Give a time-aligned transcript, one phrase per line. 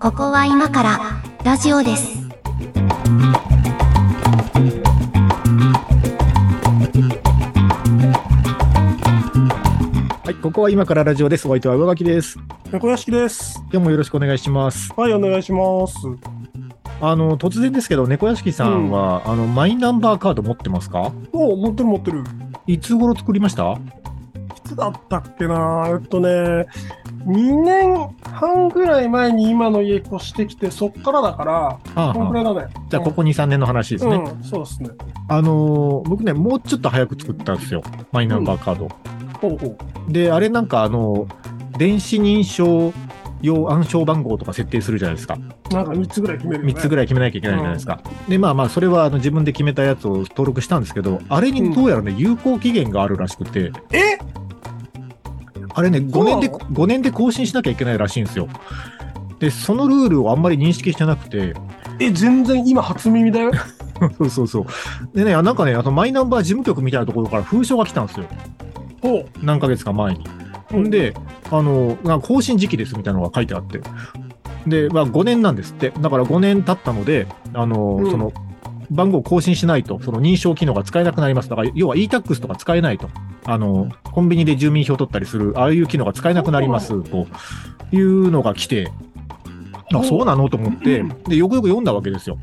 [0.00, 0.98] ここは今から
[1.44, 2.26] ラジオです。
[10.24, 11.46] はい、ここは今からラジオです。
[11.46, 12.40] お相手は上垣です。
[12.72, 13.62] 猫屋敷です。
[13.70, 14.92] 今日もよろしくお願いします。
[14.96, 15.94] はい、お願いします。
[17.00, 21.12] あの、突然ですけど、猫屋敷さんは、あの、マイナンバーカード持ってますか？
[21.32, 22.24] お持ってる持ってる。
[22.66, 23.74] いつ頃作りました？
[23.74, 23.76] い
[24.66, 26.66] つだったっけなえっとね、
[27.26, 32.66] 2年半ぐらい前に今の家越してきて、そっからだから、あこんくらいだね。
[32.88, 34.16] じゃあ、ここ2、3年の話ですね。
[34.16, 34.90] うん、そうですね。
[35.28, 37.82] あのー僕ね、もうちょっと早く作ったんですよ。
[38.12, 38.88] マイナンバーカード。
[39.40, 39.76] ほうほ
[40.08, 40.12] う。
[40.12, 41.26] で、あれなんか、あの、
[41.78, 42.92] 電子認証
[43.42, 45.36] 用暗証番号とか設定するじゃないですか。
[45.70, 46.74] なんか3つぐらい決めるよね。
[46.74, 48.00] 3つぐらい決めなきゃいけないじゃないですか。
[48.28, 54.18] で、まあまあ、それはあの自分で決めたやつを登録したんですけど、あれにどうやらね、有効期限があるらしくて、え？
[55.76, 58.48] あれね、5年で、そうな5年で更新しなきゃいけないらしいんですよ。
[59.38, 61.54] で、そのルールをあんまり認識してなくて、
[62.00, 63.52] え、全然今初耳だよ。
[64.16, 64.66] そうそうそう。
[65.14, 68.26] でね、あなんかね、あとマイナンバー事務局みたいなところから封書が来たんですよ。
[69.02, 69.26] ほう。
[69.42, 70.26] 何ヶ月か前に。
[70.70, 71.12] ほんで、
[71.50, 73.82] あの、更新時期ですみたいなのが書いてあって。
[74.66, 75.92] で、まあ5年なんですって。
[76.00, 78.32] だから5年経ったので、あの、うんその、
[78.90, 81.50] 番号を更新しないと、その認証機能が使えなくなります。
[81.50, 83.10] だから、要は e-tax とか使えないと。
[83.46, 87.26] あの、コンビニで住民票取ったりする、ああいう機能が使えなくなります、と
[87.92, 88.90] いうのが来て、
[89.94, 90.48] あ、そうなの？
[90.48, 92.38] と思って、で、よくよく読んだわけですよ。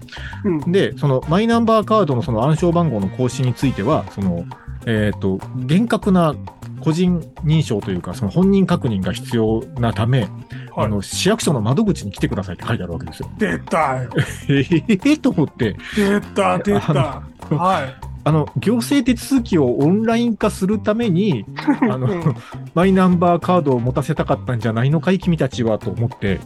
[0.45, 0.72] うん。
[0.72, 4.45] で、そのマイナンバーカードのその暗証番号の更新については、その、
[4.86, 6.36] えっ、と、厳格な
[6.80, 10.30] 個人認証というか、その本人確認が必要なため、はい
[10.76, 13.30] あの、市役所の窓口に来てくださいって書いてあるわけですよ。
[13.38, 14.10] 出たよ。
[14.50, 17.23] ええと思って、出た、出た。
[17.52, 18.12] はい。
[18.26, 21.46] あの、行政手続きをオンライン化するために、
[21.90, 22.36] あのうん
[22.74, 26.40] マイナンバーカードを持たせたかったんじゃないのかい、君たちはと思って、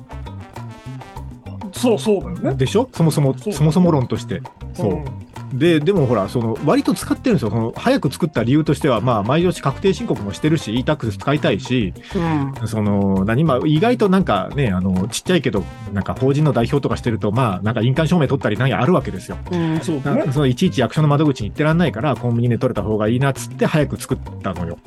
[1.71, 2.55] そうそうだよね。
[2.55, 2.89] でしょ？
[2.91, 4.41] そもそも、そもそも論として。
[4.73, 4.93] そう。
[4.95, 5.05] ん
[5.53, 7.49] で、でもほら、その、割と使ってるんですよ。
[7.49, 12.67] その、早く作った理由としては、まあ、毎年確定申告もしてるし、e-tax 使いたいし、うん。
[12.67, 15.63] その、何、まあ、意外となんかね、あの、ちっちゃいけど、
[15.93, 19.37] なんか法人の代表とかしてると、まあ、なんか印鑑証明取ったりなんやあるわけですよ。
[19.51, 20.31] うん、そうだね。
[20.31, 24.77] そのいちいち役所の窓口に行ってらんないから、コンビニで取れた方がいいなっつって早く作ったのよ。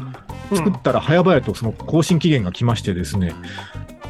[0.54, 3.32] 作ったら早々とその更新期限が来ましてですね。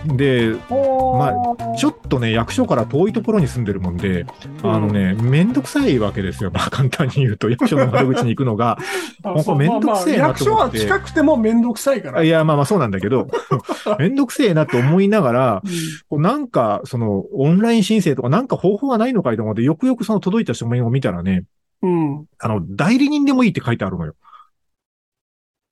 [0.07, 4.27] で、まあちょっとね、役所から遠いところに住んでるもんで、
[4.63, 6.51] あのね、めんどくさいわけですよ。
[6.51, 8.79] まあ簡単に言うと、役所の窓口に行くのが。
[9.23, 12.23] あもうこれめんどくせえなまあまあ役所はと思って近くてもめんどくさいから。
[12.23, 13.29] いや、まあまあそうなんだけど、
[13.99, 15.63] めんどくせえなと思いながら、
[16.09, 21.45] こうなんか、その、オンライン申請とかなんか方法がないのかいと思って、よくよくその届いた書面を見たらね、
[21.83, 22.27] うん。
[22.39, 24.15] あの、代理人でもいいって書いてあるのよ。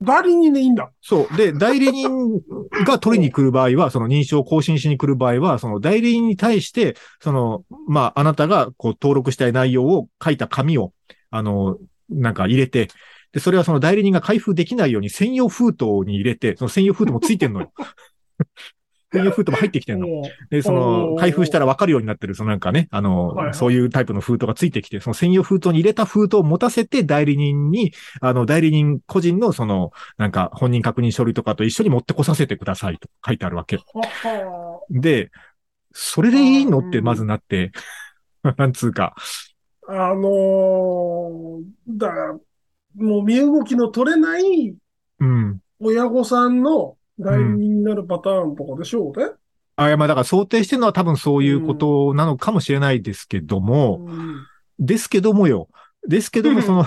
[0.00, 0.90] 代理人でいいんだ。
[1.02, 1.36] そう。
[1.36, 2.40] で、代理人
[2.86, 10.92] が取りに来る場合は、その認証を更新しに来る場合は、その代理人に対して、その、まあ、あなたがこう登録したい内容を書いた紙を、
[11.30, 11.78] あの、
[12.08, 12.88] なんか入れて、
[13.32, 17.72] で、それはその代理人が開封できないように専用封筒に入れて、その専用封筒もついてんのよ。
[19.12, 20.06] 専用封筒も入ってきてんの。
[20.50, 21.18] で、そおの、ー。
[21.18, 23.54] 開封したら分かるようになってる、そのなんかね、あの、はいはい。
[23.54, 33.78] そういうタイプの封筒がついてきて、その専用封筒に入れた封筒を持たせて、代理人に、あの、代理人個人のその、なんか、本人確認書類とかと一緒に持ってこさせてくださいと書いてあるわけ。
[34.90, 35.30] で、
[35.92, 37.72] それでいいのってまずなって、
[38.58, 39.14] なんつうか、
[39.88, 42.38] あのー、だから、
[42.94, 44.74] もう身動きの取れない
[45.20, 45.60] うん。
[45.80, 49.30] 親御さんの代理人になるパターンとかでしょうね。
[49.76, 54.46] あ、いや、まあだから想定してるのは多分そういうことなのかもしれないですけども、うん。
[54.78, 55.68] ですけどもよ。
[56.06, 56.62] ですけども、うん。
[56.62, 56.86] その、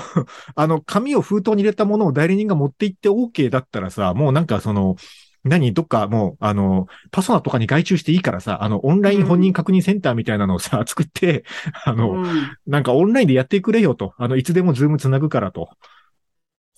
[0.55, 4.95] あの、紙を封筒に入れたものを代理人が持って行って OK だったらさ、もうなんかその、
[5.43, 5.73] 何？
[5.73, 11.45] どっかもう、あの、パソナとかに外注していいからさ、あの、オンライン本人確認センターみたいなのをさ、 作って、
[11.83, 12.57] あの、うん。
[12.67, 15.69] なんかオンラインでやってくれよと、あの、いつでもズームつなぐからと。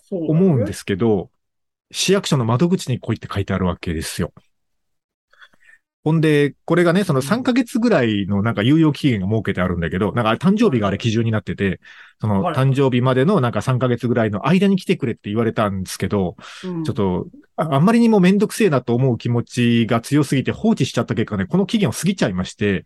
[0.09, 1.29] そう思うんですけど、
[1.93, 4.33] 市役所の窓口に来いって書いてあるわけですよ。
[6.03, 11.79] ほんで、これがね、その3ヶ月ぐらいのなんか猶予期限が設けてあるんだけど、なんか誕生日があれ基準になってて、
[12.19, 12.55] そのはい。
[12.55, 16.35] 誕生日までのなんか3ヶ月ぐらいの間に来てくれって言われたんですけど、
[16.65, 16.83] うん。
[16.83, 22.85] ちょっと、ああんまりにもめんどくせえなと思う気持ちが強すぎて放置しちゃった結果ね、この期限を過ぎちゃいまして、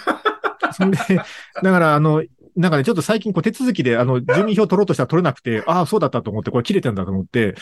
[0.72, 1.24] そんで、だ
[1.72, 2.24] からあの、
[2.56, 7.54] なんかね、ちょっと最近こう手続きであの、住民票取ろうとしたら取れなくて、ああ、そうだったと思って、これ切れてんだと思って、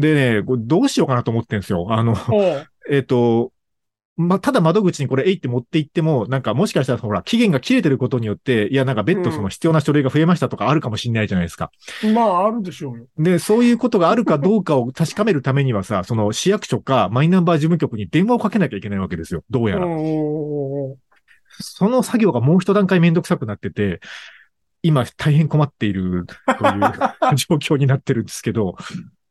[0.00, 1.86] でね、これどうしようかなと思ってんですよ。
[1.90, 2.16] あの、
[2.90, 3.52] えっ、と、
[4.16, 11.70] まあ、ただ窓口にこれ、えいって持って行っても、なんかもしかしたらほら、期限が切れてることによって、いや、なんか別途その必要な書類が増えましたとかあるかもしれないじゃないですか。
[12.12, 13.06] まあ、あるでしょうよ。
[13.18, 19.42] で、そういうことがあるかどうかを 確かめるためにはさ、その市役所かマイナンバー事務局に電話をかけなきゃいけないわけですよ。
[19.48, 19.86] どうやら。
[19.86, 20.96] うんうんうんうん
[21.62, 24.00] その作業がもう一段階めんどくさくなってて、
[24.82, 26.80] 今大変困っているという
[27.36, 28.76] 状況になってるんですけど、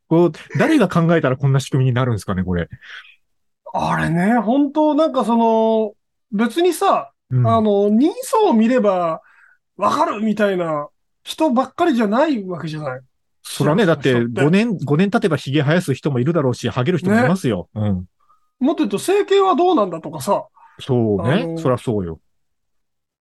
[0.10, 2.68] こう、誰が考えたらこんな仕組みになるんですかね、これ。
[3.74, 5.94] あれね、本当なんかその、
[6.32, 9.22] 別にさ、うん、あの、人相を見れば
[9.78, 10.90] わかるみたいな
[11.24, 13.02] 人ばっかりじゃないわけじゃない。
[13.44, 17.70] それはね、だって人って5年、5年経てば髭生やす人もいるだろうし、ハゲる人もいますよ。
[17.76, 18.06] うん。
[18.60, 20.48] もっと言うと、整形はどうなんだとかさ、
[20.80, 21.56] そうね。
[21.58, 22.20] そりゃそうよ。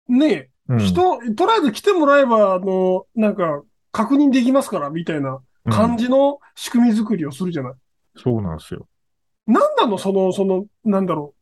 [0.08, 3.62] ねうん、人、とりあえず来てもらえば、あの、なんか、
[3.92, 7.72] 確認できますから、みたいな感じの仕組み作りをするじゃない。
[7.72, 7.78] うん
[8.16, 8.88] そうなんですよ。
[9.48, 11.34] なんなのその、その、なんだろ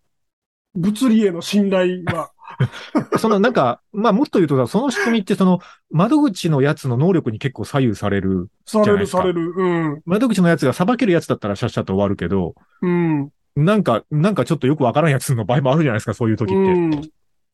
[0.75, 0.79] う。
[0.79, 2.31] 物理への信頼は。
[3.19, 5.59] そのなんか、まあもっと言うとさ、その仕組みってその
[5.91, 8.49] 窓口のやつの能力に結構左右される。
[8.65, 9.53] される、される。
[9.55, 9.63] う
[9.95, 10.01] ん。
[10.05, 13.29] 窓口のやつが裁けるやつだったらシャッシャッと終わるけど、うん。
[13.55, 16.55] なんか、なんかちょっとよくわからんやつの場合もあるじゃないですか、そういう時って。
[16.55, 17.09] うん。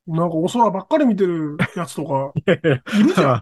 [0.08, 3.36] なんかお空ばっかり見てるやつとか、 いるじゃん。
[3.38, 3.42] い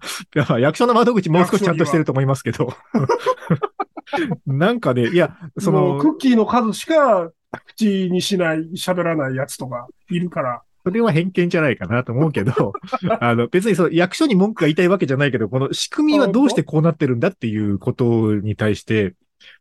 [0.49, 2.73] や役所の窓口もう少しちゃんとしてると思いますけど。
[4.45, 7.31] なんかね、いや、そのその、、クッキーの数しか
[7.67, 10.61] 口にしない、喋らないやつとかいるから。
[10.85, 12.73] それは偏見じゃないかなと思うけど、
[13.21, 19.15] あの、別にその役所に文句が言いたいわけじゃないけど、この仕組みはどうしてこうなってるんだっていうことに対して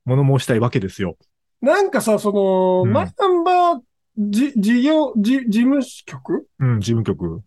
[0.05, 1.17] 物申したいわけですよ。
[1.61, 3.81] なんかさ、その、うんマイナンバー
[4.19, 6.47] じ事業、じ事務局？
[6.59, 7.43] うん、事務局。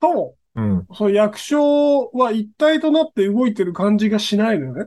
[0.00, 0.86] と、うん。
[0.94, 4.86] その役所は一体となって動いてる感じがしないのよね。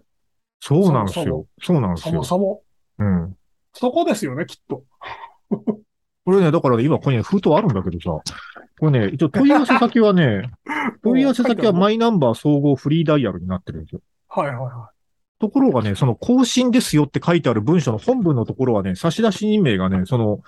[0.60, 1.48] そうなんですよ。
[1.62, 2.24] そうなんですよそも。
[2.24, 2.62] そも。
[3.00, 3.38] うん。
[3.74, 4.84] そこですよね、きっと。
[6.26, 8.34] これね、だからね今ここにね、封筒あるんだけどさ、
[8.80, 10.52] これね、一応問い合わせ先はね、
[11.04, 14.02] 問い合わせ先はマイナンバー総合フリーダイヤルになってるんですよ。
[14.28, 14.90] はいはいは
[15.40, 20.40] ところがね、その更新ですよって書いてある文書の本文のところはね、差出人名がね、その、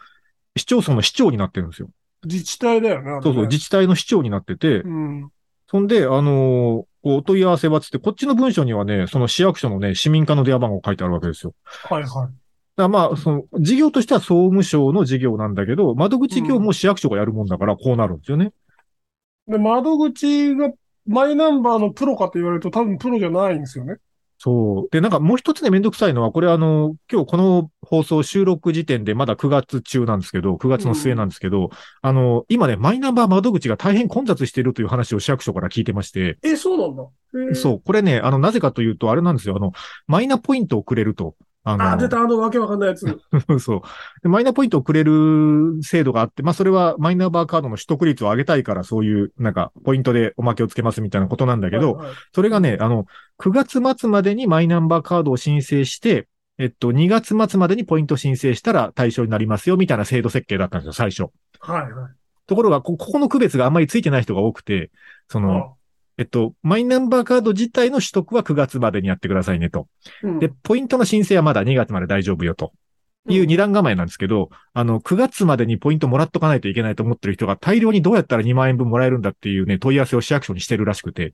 [0.58, 1.90] 市町村の市長になってるんですよ。
[2.24, 2.28] い。
[2.28, 5.30] 自治体だよね、そうそう、自治体の市長になってて、うん。
[5.70, 11.54] そんで、あのーこうお問い合わせはつって、こっちの文書にはね、その市役所のね、市民課の電話番号書いてあるわけですよ。
[11.86, 12.30] はいはい。
[12.76, 18.52] だまあ、その、事業としては総務省の事業なんだけど、窓口業も市役所がやるもんだから、こうなるんですよね。
[19.48, 20.72] で、窓口が
[21.08, 23.96] マイナンバーのプロかと言われると多分プロじゃないんですよね。
[24.40, 24.90] そう。
[24.92, 37.56] で、なんかもう一つね、めんどくさいのは、これあの、今日この放送収録時点でまだ9月中なんですけど、9月の末なんですけど、あの、今ね、マイナンバー窓口が大変混雑しているという話を市役所から聞いてまして、え、そうなんだ。
[37.56, 39.72] そう、これね、あの、なぜかというと、あれなんですよ、あの、
[40.06, 41.36] マイナポイントをくれると。
[41.70, 43.06] あの、あ、出た、あのわけわかんないやつ。
[43.60, 43.82] そう。
[44.24, 53.06] でマイナポイントをくれる制度があって、まあそれはマイナンバーカードの取得率を上げたいから、そういう、なんか、ポイントでおまけをつけますみたいなことなんだけど、はいはいそれがね、あの、
[53.40, 56.28] 9月末までにマイナンバーカードを申請して、
[56.58, 61.32] えっと、2月末までにポイント申請したら対象になりますよ、みたいな制度設計だったんですよ、最初。
[61.60, 62.12] はいはい。
[62.48, 64.90] ところが、こここの区別があんまりついてない人が多くて、
[65.28, 65.77] その、
[66.18, 69.88] えっと、マイナンバーカード自体の取得は9月までにやってくださいねと。
[70.24, 72.74] うんで、ポイントの申請はまだ2月まで大丈夫よと。
[73.30, 81.34] いう二段構えなんですけど、あの、9月までにポイントもらっとかないといけないと思ってる人が大量にどうやったら2万円分もらえるんだっていうね、問い合わせを市役所にしてるらしくて。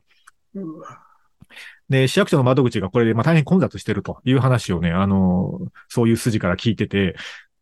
[1.90, 7.16] で、市役所の窓口がこれでまあ大変混雑してるという話をね、あの、そういう筋から聞いてて、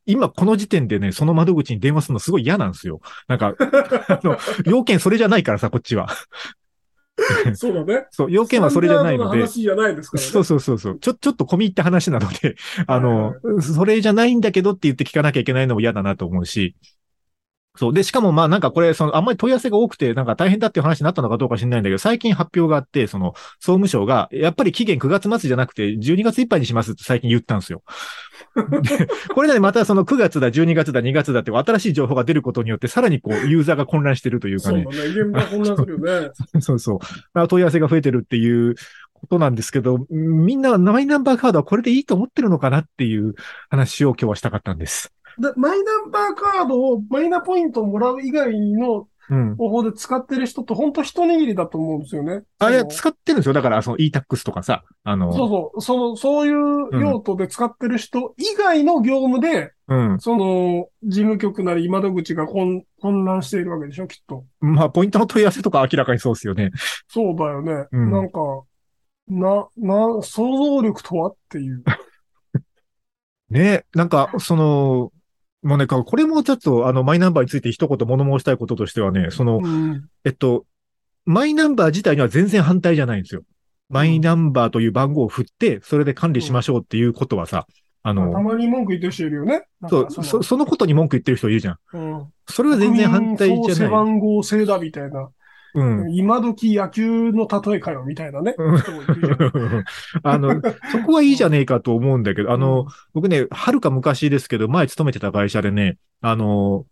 [0.06, 3.02] 今この時点でね、その窓口に電話するのすごい嫌なんですよ。
[3.28, 3.54] なんか、
[4.08, 6.08] あの、要件それじゃないからさ、こっちは。
[7.56, 8.06] そうだね。
[8.12, 9.40] そう、要件はそれじゃないので。
[9.40, 10.30] 話じゃないですからね。
[10.30, 11.00] そうそうそうそう。
[11.00, 12.56] ちょ、ちょっと込み入った話なので、
[12.88, 16.76] あの、それじゃないんだけどって言って聞かなきゃいけないのも嫌だなと思うし。
[17.78, 17.94] そう。
[17.94, 27.84] で、しかもまあなんかこれ、その、あんまり問い合わせが多くて、なんか大変だっていう話になったのかどうか知らないんだけど、最近発表があって、その、総務省が、やっぱり期限9月末じゃなくて、12月いっぱいにしますって最近言ったんですよ。
[28.82, 35.04] でこれでまたその9月だ、12月だ、2月だって新しい情報が出ることによって、さらにこう、ユーザーが混乱してるというかねそうだ。
[35.04, 35.10] ね。
[35.10, 36.30] 現場混乱するよね。
[36.60, 37.00] そうそう。
[37.34, 38.76] まあ問い合わせが増えてるっていう
[39.14, 43.36] ことなんですけど、みんなマイナンバーカードはこれでいいと思ってるのかなっていう
[43.70, 45.14] 話を今日はしたかったんです。
[45.42, 49.56] でマイナンバーカードを、マイナポイントをもらう以外のうん。
[49.56, 52.44] 方法で使ってる人って本当一握りだと思うんですよね。
[52.60, 53.54] あれ使ってるんですよ。
[53.54, 60.20] だからその e-tax とかさ、あの、そうそう、その、そういう用途で使ってる人以外の業務で、うん。
[60.20, 64.44] その、事務局なり窓口が混混乱しているわけでしょ、きっと。
[64.60, 66.72] まあ、ポイントの問い合わせとか明らかにそうですよね。
[67.08, 67.88] そうだよね。
[67.92, 68.40] うんなんか、
[69.30, 71.84] な、な、想像力とはっていう。
[73.50, 75.12] ね、なんか、その、
[75.64, 80.10] もうね、これもちょっと、あの、マイナンバーについて一言物申したいこととしてはね、その、うん。
[80.26, 80.66] えっと、
[81.26, 83.44] マイナンバー自体には全然反対じゃないんですよ。
[83.90, 87.68] マイナンバーという番号を振って、それで管理しましょうっていうことはさ、
[88.04, 89.64] あたの、まに文句言ってる人いるよね。
[89.88, 91.78] そう、そ、そのことに文句言ってる人いるじゃん。
[91.94, 92.26] うん。
[92.48, 93.94] それは全然反対国民総背じゃない。
[93.94, 95.30] 番号制だみたいな。
[95.74, 96.14] うん。
[96.14, 98.56] 今時野球の例えかよみたいなね。
[100.24, 100.62] あの、
[100.92, 106.86] そこはいいじゃねえかと思うんだけど、あの、、僕ね、はるか昔ですけど、前勤めてた会社でね、あの、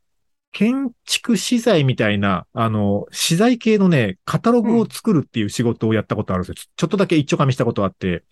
[0.51, 6.55] 建築資材みたいな、あの、資材系のね、カタログを作るっていう仕事をやったことあるんですよ。
[6.55, 8.23] ちょちょっとだけ一丁噛みしたことあって。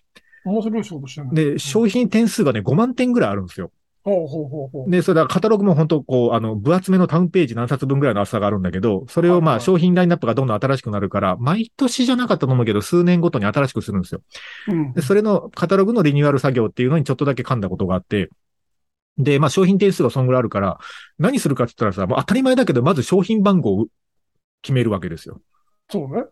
[0.46, 1.52] 面白い仕事してるね。
[1.54, 3.72] で、商品点数がね、5万点ぐらいあるんですよ。
[4.08, 4.90] ほうほうほうほう。
[4.90, 14.22] で、それだカタログも本当こう、あの、分厚めのタウンページ何冊分ぐらいの厚さがあるんだけど、それをまあ、商品ラインナップがどんどん新しくなるから、毎年じゃなかったと思うけど、数年ごとに新しくするんですよ。
[14.70, 18.30] うんで、それのカタログのリニューアル作業っていうのにちょっとだけ噛んだことがあって、
[19.18, 20.80] で、まあ商品点数がそんぐらいあるから、
[21.20, 23.88] 何するかって言ったらさ、もう当たり前だけど、まず商品番号を
[24.62, 25.42] 決めるわけですよ。
[25.90, 26.24] そうね。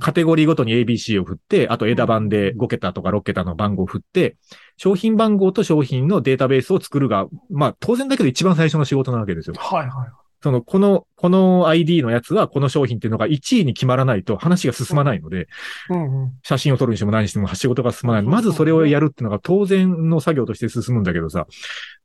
[0.00, 4.36] カテゴリーごとに ABC を振って、あと枝番で5桁とか6桁の番号を振って、
[4.76, 9.54] 商品番号と商品のデータベースを作るが、まあ当然だけど一番最初の仕事なわけですよ。
[9.58, 10.23] はいはい。
[10.44, 15.48] その、この、この ID のやつはこの商品っていうのが1位に決まらないと話が進まないので。
[16.42, 18.22] 写真を撮るにしても何にしても仕事が進まない。
[18.22, 21.46] まずそれをやるっていうのが当然の作業として進むんだけどさ、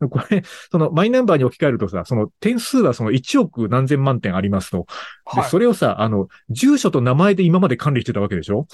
[0.09, 4.87] これ、そのマイナンバーに置き換えるとさ、その点数はその1億何千万点ありますと。
[5.35, 5.49] で、はい。
[5.49, 8.67] それをさ、あの、住所と名前で今まで管理してたわけでしょ？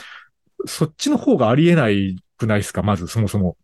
[0.67, 2.83] そっちの方がありえないくないですか？
[2.83, 3.57] まず、そもそも。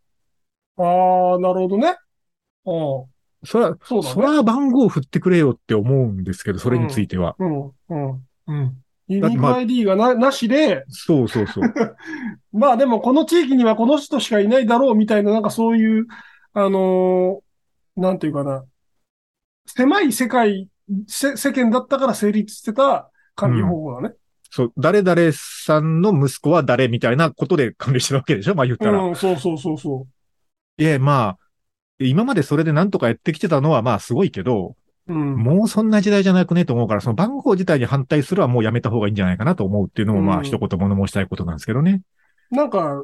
[0.77, 1.89] ああ、なるほどね。
[1.89, 3.05] ああ、
[3.43, 4.03] それは、そね。
[4.03, 7.36] それは番号を振ってくれよって思うんですけど、それについては。
[7.39, 8.77] うん、うん、うん。
[9.07, 11.74] ユニーク ID がな、なしで、そうそうそう。
[12.53, 16.07] まあでもこの地域にはこの人しかいないだろうみたいな、なんかそういう、
[16.53, 17.51] あのー
[17.98, 18.63] なんていうかな。
[19.65, 20.69] 狭い世界、
[21.07, 24.15] せ世間だったから成立してた管理方法だね。
[24.50, 29.01] そう、誰々さんの息子は誰みたいなことで管理してるわけでしょまあ言ったら。
[29.01, 30.07] うん、そうそうそうそ
[30.77, 31.38] いや、まあ、
[32.08, 34.75] 今までそれでなんとかやってきてたのはまあすごいけど、
[35.08, 35.13] う。
[35.13, 35.36] うん。
[35.36, 42.01] もうそんな時代じゃなくねと思うから、その番号自体に反対するはもうやめた方がいいんじゃないかなと思うっていうのもまうんあ一言物申したいことなんですけどね。
[42.51, 43.03] なんか、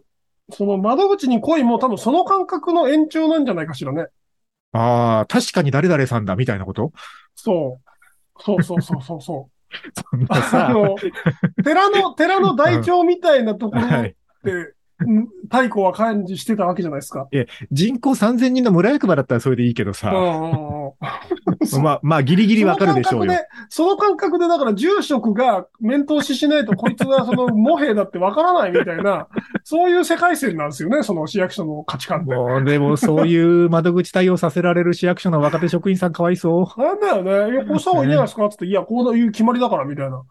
[0.49, 4.07] その窓口に来いも多分その感覚の延長なんじゃないかしらね。
[4.71, 6.91] ああ、確かに誰々さんだみたいなこと？
[7.35, 8.41] そう。
[8.41, 9.51] そうそうそうそうそう。
[10.11, 10.95] そんなあさ、の、
[11.63, 14.15] 寺の、寺の台帳みたいなところっ はい。
[15.49, 17.27] 太鼓は感じしてたわけじゃないですか。
[17.71, 20.11] 人口3000人の村役場だったらそれでいいけどさ、
[21.81, 23.33] まあ、まあ、ギリギリわかるでしょうよ。
[23.69, 29.27] その感覚で、その感覚で、だから住職が面通ししないと、こいつはその、モヘだってわからないみたいな、
[29.63, 32.33] そういう世界線なんですよね、その市役所の価値観って。
[32.35, 36.81] もう、でも、そういう窓口対応させられる市役所の若手職員さんかわいそう。
[36.81, 37.53] なんだよね。
[37.53, 40.21] いや、こうした方がいいんじゃないですかつって、いや、こういう決まりだから、みたいな。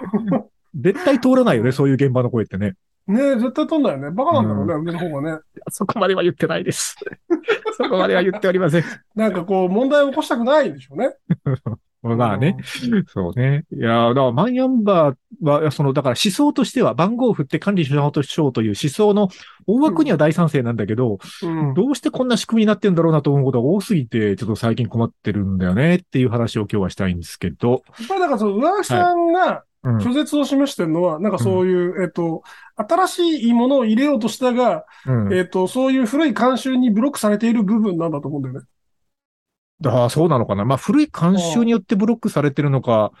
[0.74, 2.74] 絶対通らないよね、そういう現場の声ってね。
[3.06, 4.10] ねえ、絶対取んだよね。
[4.10, 5.40] バカなんだろうね、上の方がね。
[5.70, 6.96] そこまでは言ってないです。
[7.76, 8.84] そこまでは言っておりません。
[9.16, 11.14] なんかこう、問題を起こしたくないんでしょうね。
[12.02, 12.56] まあね。
[13.06, 13.64] そうね。
[13.72, 19.28] いや、だからマイナンバーは、その、だから思想としては番号を振って管理しようとしようという思想の
[19.68, 21.74] 大枠には大賛成なんだけど、うん。
[21.74, 27.70] どうしてこんな仕組みになってんだろうなと思うことが多すぎて、ちょっと最近困ってるんだよねっていう話を今日はしたいんですけど。
[27.70, 29.96] やっぱりだからその、上垣さんがうん。
[29.98, 32.42] 拒絶を示してるのは、なんかそういう、えっと、
[32.76, 35.34] 新しいものを入れようとしたが、うん。
[35.34, 38.66] えっと、そういう古い慣習にブロックされている部分なんだと思うんだよね。
[39.84, 40.64] ああ、そうなのかな。
[40.64, 43.12] まあ、古い慣習によってブロックされてるのか、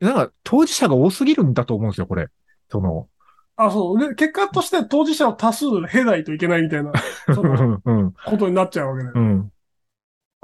[0.00, 2.28] なんか、当事者が多すぎるんだと思うんですよ、これ。
[2.68, 3.08] その、
[3.56, 3.98] あ、そう。
[3.98, 6.92] で、結果として当事者を多数経ないといけないみたいな、
[7.34, 9.10] その、うん、ことになっちゃうわけね。
[9.14, 9.52] うん。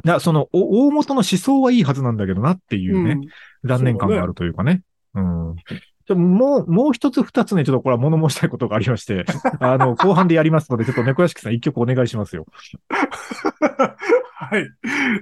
[0.05, 3.27] いや、その、お大元の思想はいいはずなんだけどなっていうね、
[3.65, 4.83] 残念感があるというかね。
[5.17, 5.57] うん。
[6.07, 9.25] じゃもう、もう一つ二つね、ちょっとこれは物申したいことがありまして、
[9.59, 12.47] あの、後半でやりますので、ちょっと猫屋敷さん一曲お願いしますよ。
[14.39, 14.69] はい。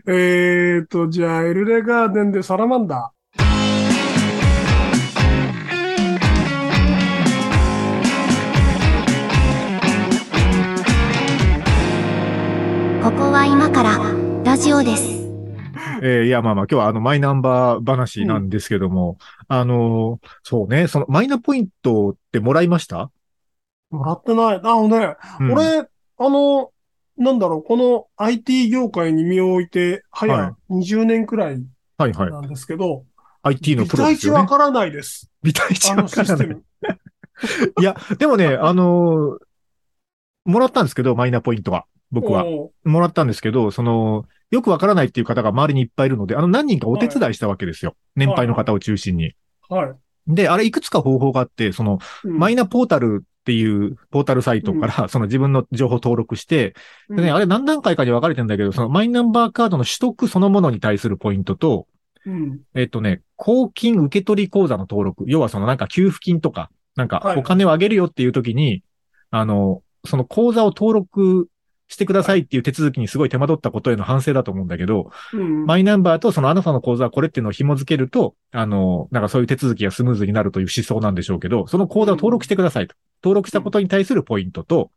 [0.07, 3.13] えーと、じゃあ、エルレガーデンでサラマンダ
[13.03, 13.99] ここは今から
[14.45, 15.24] ラジオです。
[16.05, 19.17] えーいや、まあまあ、今日はあの、マイナンバー話なんですけども、
[19.49, 23.97] あの、そうね、その、マイナポイントってもらいました、ー。
[23.97, 24.57] もらってない。
[24.57, 26.71] あのね、うん、俺、あの、
[27.17, 31.65] なんだろう、この IT 業界に身を置いて、は早20年くらい
[31.97, 32.31] はいはい。
[32.31, 33.07] なんですけど、
[33.43, 34.41] IT の微プロですよね。
[34.41, 35.31] 体値わからないです。
[35.43, 36.49] 微体値あわのからない。
[37.81, 39.39] いや、でもね、あの
[40.45, 41.87] もらったんですけど、マイナポイントは。
[42.11, 42.45] 僕は。
[42.85, 47.97] もらったんですけど、その、よくわからないっていう方が周りにいっぱいいるので、あの、何人かお手伝いしたわけですよ。
[48.15, 49.35] 年配の方を中心に。
[49.69, 49.93] はい。
[50.27, 56.75] で、あれいくつか方法があって、その、マイナナポータルっていうポータルサイトから、その自分の情報登録して、
[57.11, 61.87] でね、あれ何段階かに分かれてるんだけど、そのマイナンバーカードの取得そのものに対するポイントと、
[62.25, 62.61] うん。
[62.75, 68.83] えっとね、公金受取口座の登録、要はそのなんか給付金とか、なんかはいお金をあげるよっていう時に、
[69.31, 71.49] あの、その口座を登録
[71.89, 75.67] してくださいっていう手続きにすごい手間取ったことへの反省だと思うんだけど、うん。
[75.67, 82.95] マイナンバーとそのあなたの口座はこれっていうのを紐付けると、あの、なんかそういう手続きがスムーズになるという思想なんでしょうけど、その口座を登録してくださいと。
[83.23, 84.91] 登録したことに対するポイントと、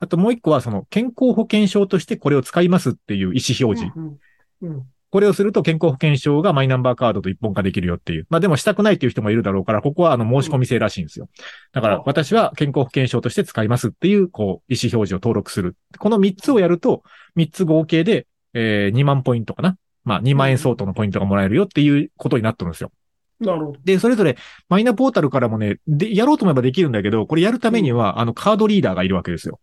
[0.00, 3.86] あともう一個はその健康保険証としてこれを使いますっていう意思表示。
[3.96, 4.18] うん。
[4.62, 4.86] うん。
[5.10, 8.26] これをすると健康保険証がマイナンバーカードと一本化できるよっていう。
[8.28, 11.28] まあでもしたくないっていう人もいるだろうから、ここはあの申し込み制らしいんですよ。
[11.72, 15.76] だから私は健康保険証として使いますっていう、こう、意思表示を登録する。
[15.98, 17.02] この3つをやると、
[17.36, 19.76] 3つ合計で、えー、2万ポイントかな。
[20.04, 22.92] まあ2万円相当のポイントがもらえるよっていうことになってるんですよ。
[23.40, 23.78] なるほど。
[23.84, 24.36] で、それぞれ
[24.68, 29.60] マイナポータルからもね、で、やろうと思えばできるんだけど、これやるためには、あの、カードリーダーがいるわけですよ。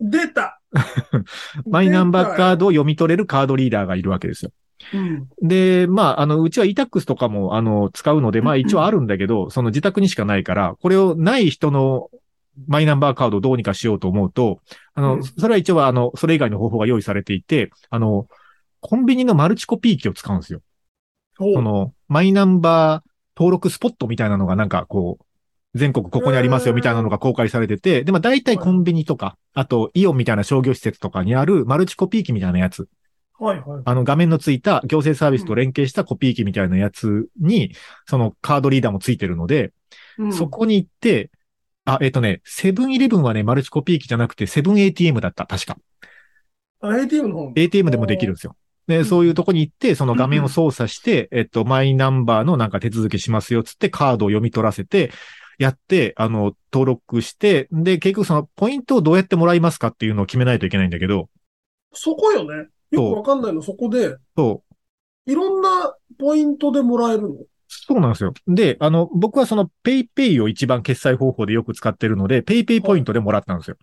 [0.00, 0.60] 出た
[1.66, 2.56] マイナンバーカード。
[2.56, 4.52] ドを読み取れるカードリーダーがいるわけですよ。
[4.92, 5.28] うん。
[5.40, 12.10] で、まあ、あの、うちは e-tax とかも、あの、使うので、まあ一応あるんだけど、その自宅にしかないから、これをない人の
[12.66, 14.60] マイナンバーカードをどうにかしようと思うと、
[14.94, 18.26] あの、うんそれは一応あの、それ以外の方法が用意されていて、あの、
[18.80, 20.60] コンビニのマルチコピー機を使うんですよ。
[21.38, 25.24] ほその、マイナンバー登録スポットみたいなのがなんかこう、
[25.74, 32.88] 全国ここにありますよみたいなのが公開されてて、で、まあ大体コンビニとか、あとイオンみたいな商業施設とかにあるマルチコピー機みたいなやつ。
[33.38, 33.82] はいはい。
[33.84, 37.74] あの画面のついた行政サービスと連携したコピー機みたいなやつに、
[38.06, 39.72] そのカードリーダーもついてるので、
[40.18, 41.30] うんそこに行って、
[41.84, 45.76] あ、えっ、とね、セブンイレブンはね、マルチコピー機じゃなくて、セブン ATM だった、確か。
[46.80, 48.56] あ ATM の方 ATM でもできるんですよ。
[48.86, 55.10] で、んそういうとこに行って、その画面を操作して、えっと、マイナンバーのなんか手続きしますよ、つってカードを読み取らせて、
[55.58, 61.28] やって、あの、登録して、で、結局そのポイントをどうやってもらいますかっていうのを決めないといけないんだけど、
[61.92, 62.68] そこよね。
[62.92, 64.62] よくわかんないの、そこで、そ
[65.26, 67.36] う、いろんなポイントでもらえるの？
[67.68, 68.34] そうなんですよ。
[68.46, 73.76] で、あの、僕はその PayPay を一番決済方法でよく使ってるので、 PayPay ポイントでもらったんですよ。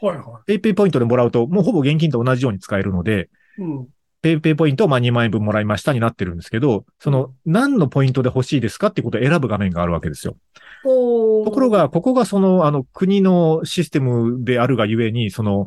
[0.00, 3.62] はいは PayPay ポイントでもらうと、もうほぼ現金と同じように使えるので、い。
[3.62, 3.88] うん。
[4.22, 10.38] PayPay ポイントをまあ2万円分もらいましたになってるんですけど、その何のポイントで欲しいですかっていうことを選ぶ画面があるわけですよ。
[10.82, 15.66] とところが、、ここがその、あの、国のシステムであるがゆえに、その、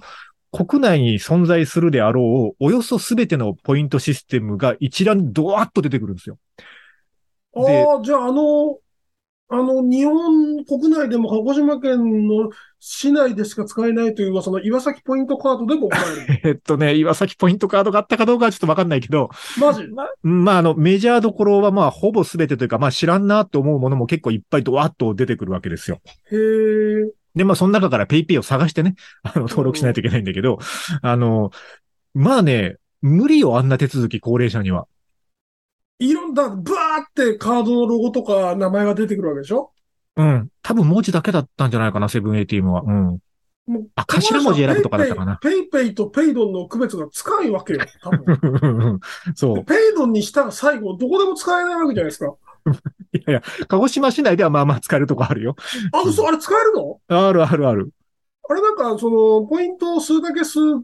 [0.52, 6.38] 国内に存在するであろう、およそすべてのポイントシステムが一覧にドワッと出てくるんですよ。
[7.56, 8.78] でああ、じゃあ、あの、
[9.50, 15.90] あの、日本国内でも鹿児島県の市内でしか使えないという、その岩崎ポイントカードでも
[16.44, 19.88] えっとね、岩崎ポイントカードがあったかどうかはちょっとわかんないけど、マジ？
[20.22, 26.02] まあ、あの、メジャーどころはまあ、ほぼすべてというか、まあ、知らんなと思うものも結構いっぱいドワッと出てくるわけですよ。
[26.30, 27.12] へえ。
[27.38, 30.60] で、まあ、その中から PayPay を探してね、あの、登録しないといけないんだけど、
[31.02, 31.52] あの、
[32.14, 34.88] まあね、無理よ、あんな手続き、高齢者には。
[36.00, 39.72] いろんな、ブワーってカードのロゴとか名前が出てくるわけでしょ？
[40.16, 40.50] うん。
[40.62, 42.82] 多分文字だけだったんじゃないかな、セブン ATM は。
[42.82, 43.20] うん。
[43.68, 45.38] もうあ、頭文字選ぶとかだったかな。
[45.42, 49.00] PayPay、PayPay と Payどんの区別がつかないわけよ、多分。
[49.36, 49.66] そう。
[49.66, 52.34] ペイドンにしたら最後、どこでも使えないわけじゃないですか。
[53.14, 55.56] いやいや、鹿児島市内ではまあまあ使えるとこあるよ。
[55.92, 57.00] あ、嘘、あれ使えるの？
[57.08, 57.90] あるあるある。
[58.50, 60.84] あれなんか、その、ポイントを数だけ数、詐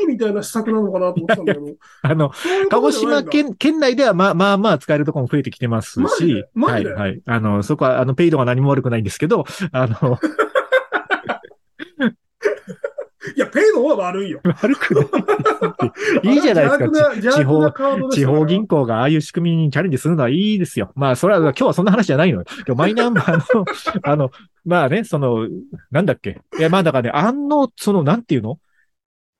[0.00, 1.66] 欺みたいな施策なのかなと思ってたんだけど。
[2.02, 2.32] あの、
[2.68, 7.20] 鹿児島県、県内ではまあまあまあ使えるところも増えてきてますしはいはい。
[7.24, 10.18] あの、そこは、あの、ペイドが何も悪くないんですけど、あの、
[13.36, 14.40] いや、ペイドンは悪いよ。
[14.62, 15.06] 悪くない。
[16.34, 17.32] いいじゃないですか。
[17.32, 17.70] 地方
[18.10, 20.90] 地よ方銀行がああいう仕組みにチャレンジするのはいいですよ。
[20.94, 22.44] まあ、それは、今日はそんな話じゃないのよ。
[22.66, 23.64] 今日マイナンバー の、
[24.04, 24.30] あの、
[24.64, 25.46] まあね、その、
[25.90, 26.40] なんだっけ。
[26.58, 28.58] いや、まあだからね、あの、その、なんていうの？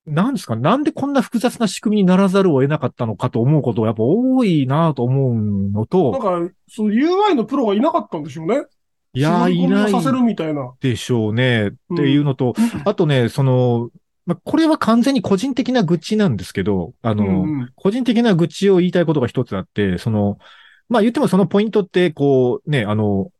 [0.06, 0.56] なんですか？
[0.56, 8.66] なんでこんな複雑な仕組みにならざるを得なかったのかと思うことがやっぱ多いなと思うのなんと、か、その UI のプロがいなかったんでしょうね。
[9.16, 10.74] いやいないをさせるみたいな。
[10.80, 11.68] でしょうね。
[11.68, 13.90] っていうのと、あとね、その、
[14.26, 20.38] まあ、これは完全に個人的な愚痴なんですけど、あの、うんうん個人的な愚痴を言いたいことが一つあって、その、
[20.88, 23.30] まあ言ってもそのポイントって、こう、ね、あの、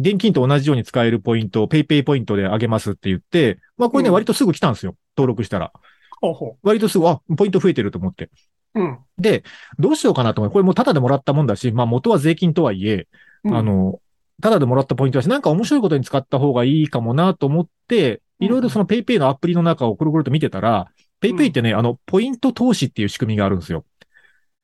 [0.00, 4.96] 現金と同じように使えるポイントをペイペイポイントであげますって言って、まあこれね、うん割とすぐ来たんですよ。
[5.16, 5.72] 登録したら。
[6.20, 8.30] ほうほ割とすぐ、あ、ポイント増えてると思って。
[8.74, 8.80] う。
[8.80, 8.98] うん。
[9.18, 9.44] で、
[9.78, 13.06] どうしようかなと思って、これもうタダでもらったもんだし、まあ元は税金とはいえ、
[13.44, 14.00] うんあ、の、
[14.42, 20.88] タダでもらったポイントだし、なんか面白いことに使った方がいいかもなと思って、いろいろそのペイペイのアプリの中をくるくると見てたら、
[21.20, 23.84] ペイペイってね、あの、ポイント投資っていう仕組みがあるんですよ。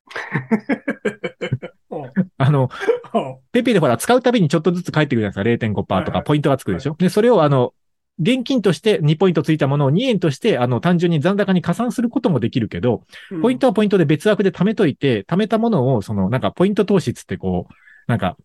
[1.89, 1.95] う。
[1.97, 2.69] んあの、
[3.13, 3.17] う。
[3.17, 5.67] んペイペイでほら、使うたびにちょっとずつ返ってくるじゃないですか。
[5.67, 6.95] 0.5%とかポイントがつくでしょ。
[6.99, 7.73] で、それをあの、
[8.19, 13.03] 現金として2ポイントついたものを2円として、あの、単純に残高に加算することもできるけど、
[13.41, 17.73] ポイントはポイントで別枠で貯めといて、貯めたものを、その、なんか、ポイント投資っつってこう、
[18.07, 18.37] なんか、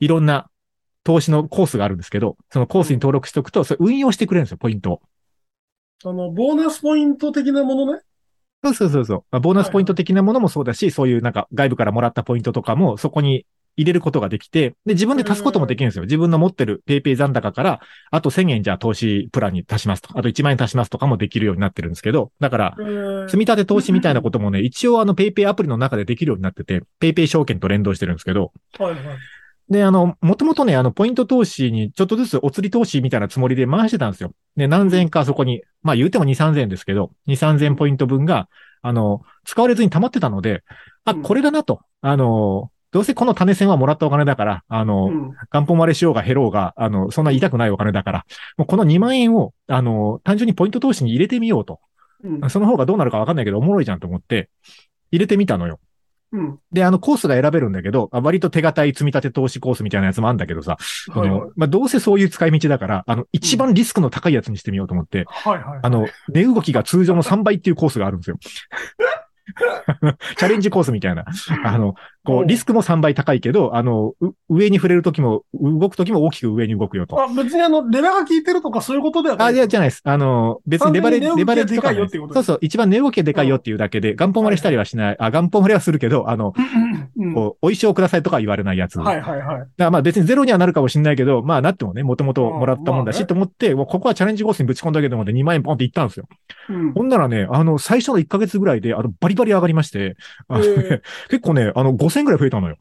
[0.00, 0.50] いろんな
[1.04, 5.02] 投資のコースがあるんですけど、そのコースに登録しておくと、それ運用してくれるんですよ、ポイントを。
[6.04, 8.02] あの、ボーナスポイント的なものね？
[8.62, 9.24] そうそうそうそう。
[9.30, 16.02] まあボーナスポイント的なものもそうだし、そういうなんか外部からもらったポイントとかもそこに入れることができて、で、自分で足すこともできるんですよ。
[16.02, 17.80] 自分の持ってるペイペイ残高から、
[18.10, 20.18] あと1000円じゃあ投資プランに足しますと。
[20.18, 29.04] あと1万円足しますとかもできるようになってるんですけど、だから、えー積み立て投資みたいなこともね、一応あのペイペイアプリの中でできるようになってて、ペイペイ証券と連動してるんですけど、はいはい。
[29.70, 34.32] で、あの、もともとね、あの、ポイント投資にちょっとずつお釣り投資みたいなつもりで回してたんですよ。
[34.56, 38.48] で、何千円かそこに、まあ言うても2、3000円ですけど、2、3000ポイント分が、
[38.82, 40.62] あの、使われずに溜まってたので、
[41.04, 41.80] あ、うんこれだなと。
[42.00, 48.24] あの、どうせこの種銭はもらったお金だから、あの、うん元本割れしようが減ろうが、あの、そんな痛くないお金だから、
[48.56, 51.80] もうこの2万円を、あの、単純にポイント投資に入れてみようと。
[52.24, 54.48] うんその方がどうなるかわかんないけど、おもろいじゃんと思って、
[55.12, 55.78] 入れてみたのよ。
[56.32, 56.58] うん。
[56.72, 65.80] で、あの、コースが選べるんだけど、あ割と手堅い積み立て投資コースみたいなやつもあるんだけどさ、そはいはいの、まあ、どうせそういう使い道だから、あの、一番リスクの高いやつにしてみようと思って、はいはい。
[65.82, 68.38] あの、値動きが通常の3倍っていうコースがあるんですよ。
[70.36, 71.24] チャレンジコースみたいな。
[71.64, 71.94] あの、
[72.28, 77.18] こう、リスクも3倍高いけど、あの、う上に触れるときも、動くときも大きく上に動くよと。
[77.18, 79.54] あ、別にあの、レバーが効いてるとかそういうことではなあ、い。
[79.54, 80.02] いや、じゃないです。
[80.04, 85.16] あの、別にレバレレバレでかいよっていうことそうそう、一番値動きがでかいよっていうだけで、元本割れしたりはしない。
[85.18, 87.34] あ、元本割れはするけど、あの、うんうん。
[87.34, 89.00] こう、お衣装くださいとかは言われないやつ。
[89.00, 89.58] はいはいはい。
[89.58, 96.28] だからまあ別にゼロにはなるかもしれないけど、まあなってもね、もともともらったもんだし、と思って、もうここはチャレンジコースにぶち込んだけどもで2万円ポンっていったんですよ。
[96.68, 100.16] うんほんならね、あの、最初の1ヶ月ぐらいで、あの、バリバリ上がりまして、
[100.48, 102.76] あのねえ 結構ね、あの、5000円ぐらい増えたのよ。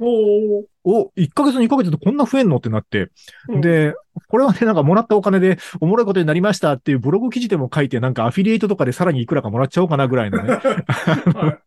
[0.00, 0.64] おー。
[0.84, 2.56] お、1ヶ月2ヶ月でこんな増えんの？
[2.56, 3.10] ってなって、
[3.48, 3.60] うん。
[3.60, 3.94] で、
[4.28, 11.58] これはね、なんかもらったお金でおもろいことになりましたっていうブログ記事でも書いて、なんかアフィリエイトとかでさらにいくらかもらっちゃおうかなぐらいのね、は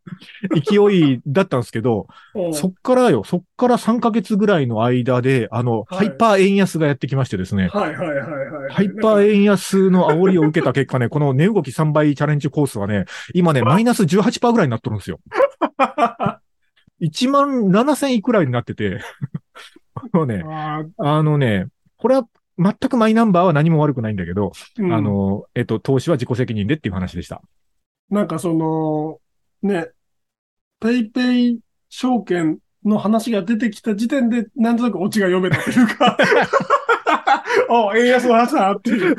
[0.54, 0.62] い。
[0.70, 2.08] 勢いだったんですけど、
[2.52, 6.08] そっからよ、そっから3ヶ月ぐらいの間で、あの、はい。
[6.08, 8.24] ハイパー円安がやってきましてですね、はいはいはいは
[8.70, 8.74] い。
[8.74, 15.20] ハイパー円安の煽りを受けた結果ね、この値動き3倍チャレンジコースはね、今ね、マイナス18%ぐらいになってるんですよ。
[17.02, 19.00] 1万7000いくらいになってて、
[20.14, 20.44] もうね、
[20.98, 22.28] あのね、これは
[22.58, 24.94] 全くマイナンバーは何も悪くないんだけど、うん。
[24.94, 27.42] あの、えっと、投資は自己責任でっていう話でした。
[28.10, 29.20] なんかその、
[29.62, 29.90] ね、
[30.80, 36.18] ペイペイ証券の話が出てきた時点で、なんとなくオチが読めたというか、
[37.70, 39.16] お円安の話だなっていう。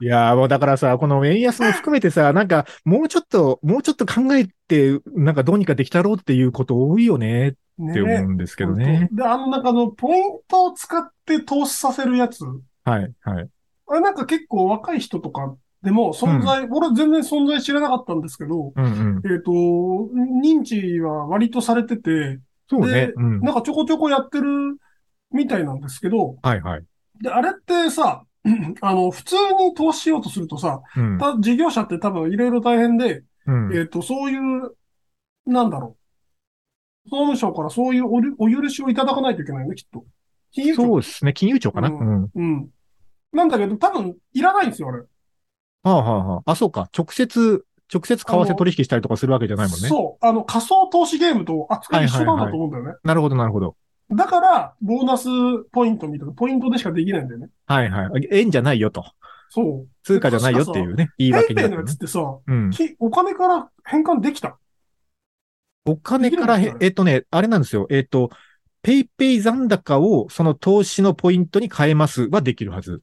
[0.00, 7.52] いやーもうだからさ、この円安も含めてさ、 なんか、もうちょっと、もうちょっと考えて、なんかどうにかできたろうっていうこと多いよねっ
[7.92, 9.08] て思うんですけどね。
[9.12, 12.44] で、あの、なんかあの、ポイントを使って投資させるやつ、
[12.84, 13.48] はい、はい。
[13.88, 19.22] あれなんか結構若い人とかでも存在、俺全然存在知らなかったんですけど、うんうん。
[19.24, 23.12] えっ、と、認知は割とされてて、そうねで。
[23.12, 23.40] うん。
[23.40, 24.78] なんかちょこちょこやってる
[25.30, 26.84] みたいなんですけど、はい、はい。
[27.20, 28.24] で、あれってさ、
[28.80, 31.18] あの、普通に投資しようとするとさ、うん。
[31.18, 34.76] た事業者って多分いろいろ大変で、うんえっ、と、そういう、
[35.46, 35.96] なんだろ
[37.06, 37.08] う。
[37.08, 38.06] 総務省からそういう
[38.38, 40.04] お許しをいただかないといけないね、きっと。
[40.52, 41.32] 金融庁そうですね。
[41.32, 41.88] 金融庁かな？
[41.88, 42.30] ううんん。
[42.34, 42.68] うん。
[43.32, 44.98] なんだけど、多分、いらないんですよ、あれ。
[44.98, 45.06] は
[45.84, 46.50] あ、はあ、はあ。
[46.52, 46.88] あ、そうか。
[46.96, 49.88] 直接、直接為替取引したりとかするわけじゃないもんね。
[49.88, 50.26] そう。
[50.26, 52.92] あの、仮想投資ゲームと扱い一緒なんだと思うんだよね。
[53.04, 53.76] なるほど、なるほど。
[54.10, 55.28] だから、ボーナス
[55.72, 57.48] ポイントみたいな、ポイントでしかできないんだよね。
[57.66, 58.28] はい、はい。
[58.30, 59.04] 円じゃないよと。
[59.48, 59.88] そう。
[60.04, 61.10] 通貨じゃないよっていうね。
[61.18, 62.70] 言い訳ペイペイのやつってさ、うん。
[62.70, 64.58] きお金から返還できた？
[65.84, 67.86] お金からへえっとね、あれなんですよ。
[67.90, 68.30] えっと、
[68.82, 73.02] ペイペイ残高をその投資のポイントに変えますはできるはず。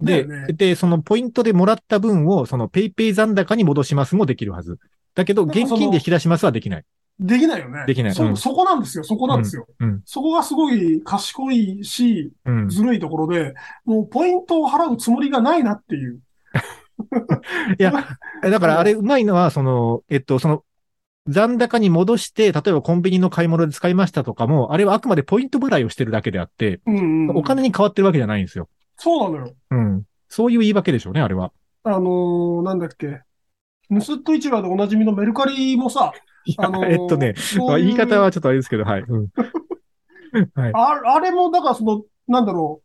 [0.00, 4.78] で、ねで、そのポイントでもらった分をそのペイペイ残高に戻しますもできるはず。
[5.14, 6.84] だけど、現金で引き出しますはできない。
[7.20, 7.84] できないよね。
[7.86, 9.66] できないうんそ、そこなんですよ、そこなんですよ。
[9.80, 12.68] うんうんそこがすごい賢いし、うん。
[12.68, 16.20] ずるいところで、もうポイントを払うつもりがないなっていう。
[17.78, 17.92] いや、
[18.42, 20.64] だからあれうまいのは、その、えっと、その、
[21.26, 27.36] 残高に戻して、例えばコンビニの買い物で使いましたとかも、あれはあくまでポイント払いをしてるだけであって、うん、うん。
[27.36, 28.68] お金に変わってるわけじゃないんですよ。
[28.96, 29.54] そうなのよ。
[29.70, 30.02] うん。
[30.28, 31.52] そういう言い訳でしょうね、あれは。
[31.84, 33.22] あのーなんだっけ。
[33.90, 36.12] 盗っ人市場でおなじみのメルカリもさ、
[36.58, 37.34] あのーえっとね、
[37.78, 39.02] 言い方はちょっとあれですけど、はい。
[39.02, 39.28] うん。
[40.54, 40.72] はい。
[40.72, 42.84] ああれも、だからその、なんだろう。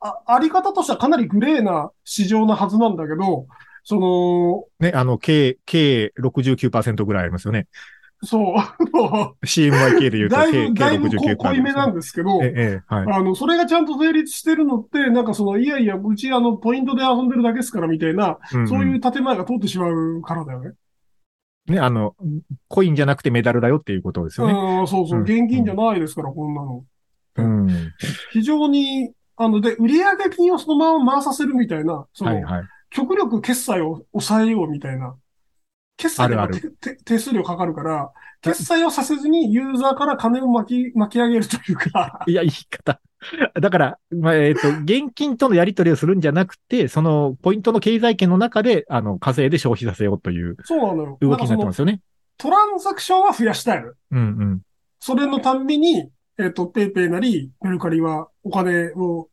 [0.00, 3.46] あ、あり方としてはかなりグレーな市場なはずなんだけど、
[3.84, 7.66] その、ね、あの、計、計69%ぐらいありますよね。
[8.22, 8.54] そう、
[9.46, 11.36] CMYK で言うと、だい計、ぶ、計だいぶ69%。
[11.36, 13.12] こ濃いめなんですけど、ええ、ええ、はい。
[13.14, 20.72] あの、それがちゃんと成立してるのって、なんかその、いやいや、うちあの、ポイントで遊んでるだけですからみたいな、うんうんそういう建前が通ってしまうからだよね。
[21.66, 22.16] ね、あの、
[22.68, 24.52] コインじゃなくてメダルだよっていうことですよね。
[24.52, 26.84] うん、そうそう、うん現金じゃないですから、こんなの。
[27.36, 27.68] うん。
[28.32, 32.64] 非常に、あの、で、売上金をそのまま回させるみたいな、その、はいはい。
[32.90, 35.14] 極力決済を抑えようみたいな。
[35.96, 43.00] 決済でもあるある手手手数料かかるから、決済をさせずにユーザーから金を巻き、巻き上げるというか、いや、言い方。
[43.60, 51.18] だから、まあ、えっ、と、現金とのやり取りをするんじゃなくて、その、ポイントの経済圏の中で、あの、稼いで消費させようというそうなのよ。
[51.20, 52.00] 動きになってますよね。
[52.38, 53.92] トランザクションは増やしたいの。
[54.12, 54.60] うんうん。
[54.98, 59.28] それのたんびに、えっ、と、ペイペイなり、メルカリはお金を、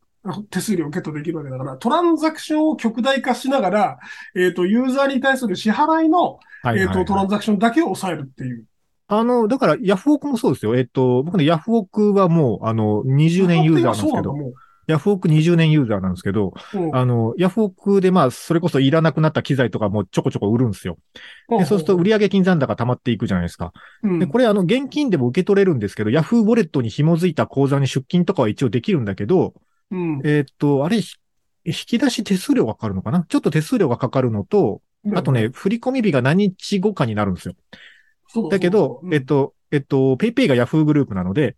[0.50, 3.98] 手数料をゲットできるわけだから、トランザクションを極大化しながら、
[4.36, 6.92] えっ、と、ユーザーに対する支払いの、えっ、はい。
[6.92, 8.66] と、トランザクションだけを抑えるっていう。
[9.08, 10.76] あの、だから、ヤフオクもそうですよ。
[10.76, 14.52] えっ、と、僕ね、ヤフオクはもう、あの、20年ユーザーなんですけど、も
[14.88, 16.78] ヤフオク20年ユーザーなんですけど、う。
[16.78, 20.98] うんあの、ヤフオクでまあ、それこそいらなくなった機材とかもちょこちょこ売るんですよ。
[21.50, 23.72] でそうすると売上金残高溜まっていくじゃないですか。
[24.02, 29.54] うんで、これあの、現金でも受け取れるんですけど、ヤフーウォレットに紐づいた口座に出金とかは一応できるんだけど、
[29.90, 30.20] うん。
[30.24, 31.16] えーっと、あれ、ひ
[31.66, 33.24] 引き出し手数料がかかるのかな？
[33.28, 34.80] ちょっと手数料がかかるのと、
[35.14, 37.54] あとね、振込日が何日後かになるんですよ。
[38.50, 41.56] だけど、うんえっと、えっと、ペイペイがヤフーグループなので、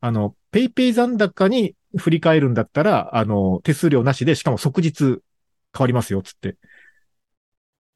[0.00, 5.18] あの、ペイペイ残高に振り替えるんだったら、あの、手数料なしで、しかも即日変
[5.78, 6.56] わりますよ、つって。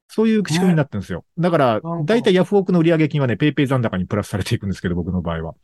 [0.08, 1.24] そういう仕組みになってるんですよ。
[1.36, 5.54] だからだいたいヤフオクの売上金はね、ペイペイ残高にプラスされていくんですけど、僕の場合は。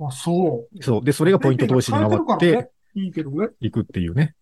[0.00, 0.82] あ、そう。
[0.82, 1.04] そう。
[1.04, 3.48] で、それがポイント投資に回っていいけどね。
[3.60, 4.34] いくっていうね。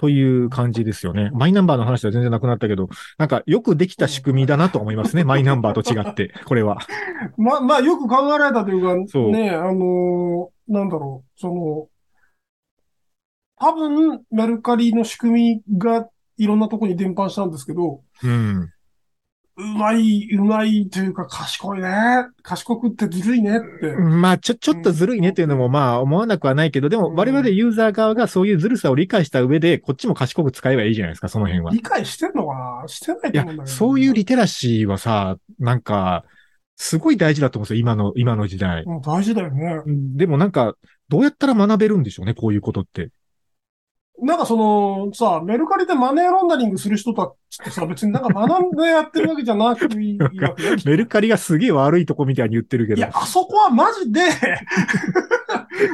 [0.00, 1.30] という感じですよね。
[1.34, 5.24] マイナンバーの話は全然なくなったけど、なんかよくできた仕組みだなと思いますね。
[5.28, 6.78] マイナンバーと違って、これは。
[7.36, 8.96] ま、まあ、よく考えられたというか、
[9.30, 11.88] ね、あのーなんだろう、その、
[13.58, 16.08] 多分、メルカリの仕組みが
[16.38, 18.70] いろんなとこに伝播したんですけど、うん。
[19.60, 21.90] うまい、うまいというか賢いね。
[22.42, 23.94] 賢くってずるいねって。
[23.96, 31.72] まあ、ちょ、ちょっとずるいねっていうのもまあ思わなくはないけど、でもうん我々ユーザー側がそういうずるさを理解した上で、こっちも賢く使えばいいじゃないですか、その辺は。
[31.72, 32.88] い理解してんのかな？
[32.88, 33.76] してないとや思うんだけど。
[33.76, 36.24] そういうリテラシーはさ、なんか、
[36.76, 38.84] すごい大事だと思うんですよ、今の、今の時代。
[38.84, 39.82] うん大事だよね。
[39.86, 40.74] でもなんか、
[41.08, 43.10] どうやったら学べるんでしょうね、こういうことって。
[44.22, 50.18] なんかその、さ、メルカリでマネーロンダリングする人たちってさ、別になんか学んでやってるわけじゃなくていい
[50.84, 52.98] メルカリがすげえ悪いとこみたいに言ってるけど。
[52.98, 54.20] いや、あそこはマジで、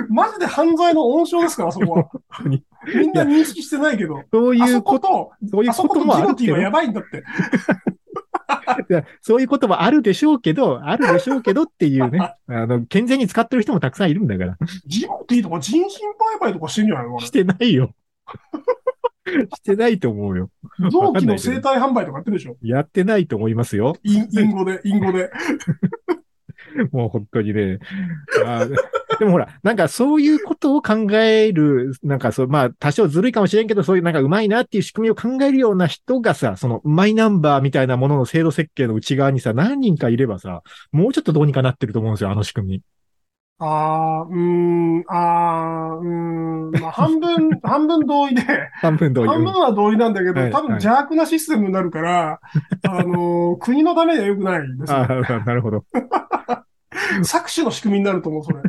[0.09, 2.09] マジで犯罪の温床ですから、あそこは。
[2.49, 4.23] にみんな認識してないけど。
[4.33, 7.25] そうあいうこ、そことと、そういうあそこもこととジロあるけどティはやばいんだって。
[9.23, 12.19] そういうこともあるでしょうけど、あるでしょうけどっていうね。
[12.49, 14.57] あの、健全に使ってる人もたくさんいるんだから。
[14.87, 17.17] ジロティとか人身売買とかしてんじゃないの？
[17.17, 17.93] あしてないよ。
[19.57, 20.51] してないと思うよ。
[20.79, 22.57] れ臓器の生体販売とかやってるでしょ？
[22.63, 23.97] やってないと思いますよ。
[24.03, 25.31] イン、インゴで、インゴで。
[26.93, 27.79] もう本当にね。
[28.45, 28.75] あー
[29.19, 40.63] でもほら、なんかそういうことを考える、なんかそう、まあ多少ずるいかもしれんけど、そういうなんかうまいなっていう仕組みを考えるような人がさ、そのマイナンバーみたいなものの制度設計の内側にさ、何人かいればさ、
[40.93, 42.83] もうちょっとどうにかなってると思うんですよ、あの仕組み。
[43.59, 48.43] あー、うーん、あー、うーん、まあ、半分、 半分同意で、
[48.83, 49.29] 半分同意。
[49.29, 52.41] 半分は同意なんだけど、はい多分邪悪なシステムになるから、
[52.85, 54.99] あのー国のためには良くないんですよ。
[54.99, 55.85] ああ、なるほど。
[57.25, 58.63] 搾取の仕組みになると思う、それ。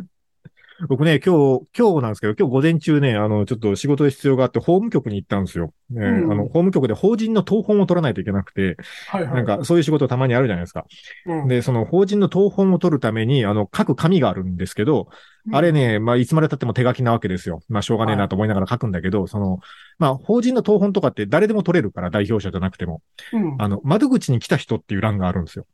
[0.86, 5.72] 僕ね、今日、今日なんですけど、今日午前中ね、あの、ちょっと仕事で必要があって、法務局に行ったんですよ。
[5.90, 8.76] えーうんあの、法務局で法人の謄本を取らないといけなくて、
[9.08, 9.34] はいはい。
[9.34, 10.86] なんか、そういう仕事たまにあるじゃないですか。
[11.26, 15.08] うん、で、その法人の謄本を取るために、あの、書く紙があるんですけど、
[15.52, 17.60] あれね、まあ、いつまで経っても手書きなわけですよ。
[17.68, 19.58] まあ、しょうがねえなと思いながら書くんだけど、その、
[19.98, 23.02] まあ、法人の謄本とかって誰でも取れるから、代表者じゃなくても。
[23.32, 23.56] うん。
[23.58, 25.66] あの、窓口に来た人っていう欄があるんですよ。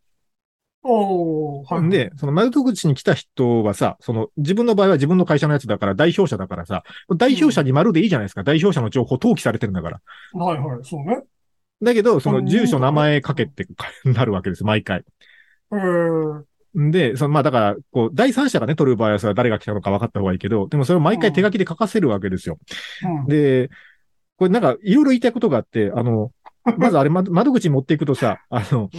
[0.87, 1.89] おー、はい。
[1.89, 6.83] で、その窓口に来た人はさ、その自分の場合は自分の会社のやつだから代表者だからさ、
[7.17, 8.43] 代表者に丸でいいじゃないですか。
[8.43, 10.01] 代表者の情報登記されてるんだから。
[10.35, 11.23] はいはい、そうね。
[11.83, 13.67] だけど、その住所、名前書けって
[14.05, 15.05] なるわけです、毎回。
[15.73, 16.45] えー、
[16.79, 22.59] んで、そのまあだから、こう、第三者がね、取る場合はそれは誰が来たのか分かった方がいいけど、でもそれを毎回手書きで書かせるわけですよ。
[23.03, 23.27] うん。
[23.27, 23.71] で、
[24.37, 26.31] これなんか、いろいろ言いたいことがあって、あの、
[26.79, 28.91] まずあれ、ま窓口に持っていくとさ、あの、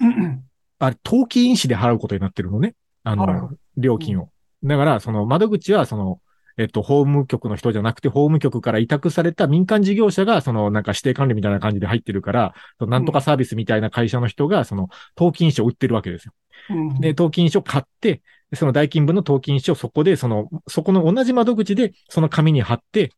[0.00, 0.41] うんうん
[0.82, 2.74] あれ、登記印紙で払うことになってるのね。
[3.04, 4.30] あの、はいは料金を。
[4.64, 6.20] だから、その窓口は、その、
[6.58, 16.32] えっと、法務局の人じゃなくて、法務局から委託された民間事業者が、その、なんか指定管理みたいな感じで入ってるから、そのなんとかサービスみたいな会社の人が、その、登記印書を売ってるわけですよ。
[16.70, 23.12] うんで、登記印書買って、でその代金分の登記印書をそこで、その、そこの同じ窓口で、その紙に貼って、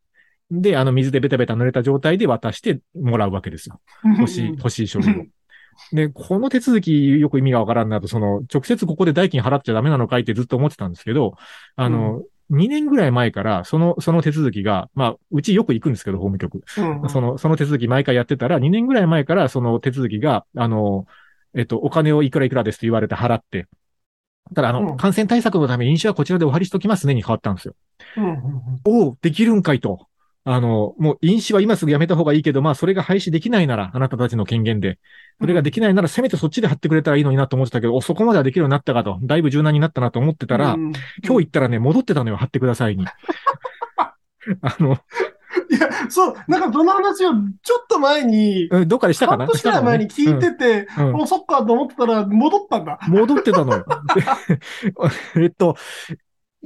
[0.51, 3.81] で、あの、水でベタベタ濡れた状態で渡してもらうわけですよ。
[4.19, 5.23] 欲しい、欲しい書類を。
[5.91, 11.35] で、この手続きよく意味がわからんなと、その、直接ここで代金払っちゃダメなのかいってずっと思ってたんですけど、
[11.75, 16.63] あの、2年ぐらい前から、その、その手続きが、まあ、うちよく行くんですけど、法務局。
[16.77, 21.07] うんその、その手続き毎回やってたら、2年ぐらい前からその手続きが、あの、
[21.55, 23.67] えっと、お金をいくらいくらですと言われて払って、
[24.53, 27.75] ただ、あの、うん感染対策のため飲酒はこちらでお張りしときますねに変わったんですよ。
[28.17, 28.35] うんうん
[28.85, 30.07] おお、できるんかいと。
[30.47, 34.99] あの、もう飲酒は今すぐやめた方がいいけど、まあそれが廃止できないなら、あなたたちの権限で。
[35.41, 39.17] それができないなら、せめてそっちで貼ってくれたらいいのになと思ってたけど、おそこまではできるようになったかと。
[39.23, 43.05] だいぶ柔軟になったなと思ってたら、うん今日行ったらね、戻ってたのよ、貼ってくださいに。
[44.61, 44.99] あの、
[45.71, 47.31] いや、そう、なんかその話を
[47.63, 49.45] ちょっと前に、うんどっかでしたかな？
[49.45, 52.99] 半年くらい前に聞いてて、うんうんもうそっかと思ってたら戻ったんだ。
[53.07, 53.85] 戻ってたのよ。
[55.35, 55.75] で えっと、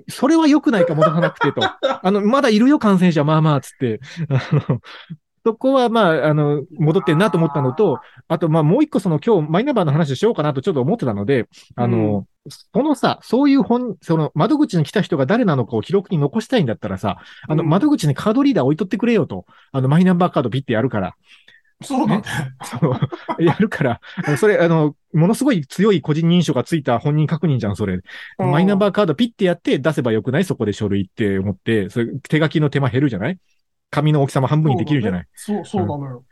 [0.08, 1.62] それは良くないか戻さなくてと。
[2.02, 4.00] あの、まだいるよ、感染者、まあまあ、つって。
[4.30, 4.82] あの、
[5.46, 19.46] そこは、まあ、あの、戻ってんなと思ったのと、あと、まあ、もう一個、その、今日、マイナンバーの話しようかなとちょっと思ってたので、あの、そのさ、そういう本、その、窓口に来た人が誰なのかを記録に残したいんだったらさ、あの、うん窓口にカードリーダー置いとってくれよと。
[19.72, 21.16] あの、マイナンバーカードピッてやるから。
[21.82, 22.24] そうだね。
[22.64, 22.78] そ
[23.40, 24.02] うやるから、
[24.38, 28.00] それ、あの、ものすごい強い個人認証がついた本人確認じゃん、それ。
[28.38, 30.44] マイナンバーカードピッてやって出せばよくない？
[30.44, 33.38] そこで書類って思って、それ手書きの手間減るじゃない？
[33.92, 36.24] 紙の大きさも半分にできるじゃない、そう、そうなのよ。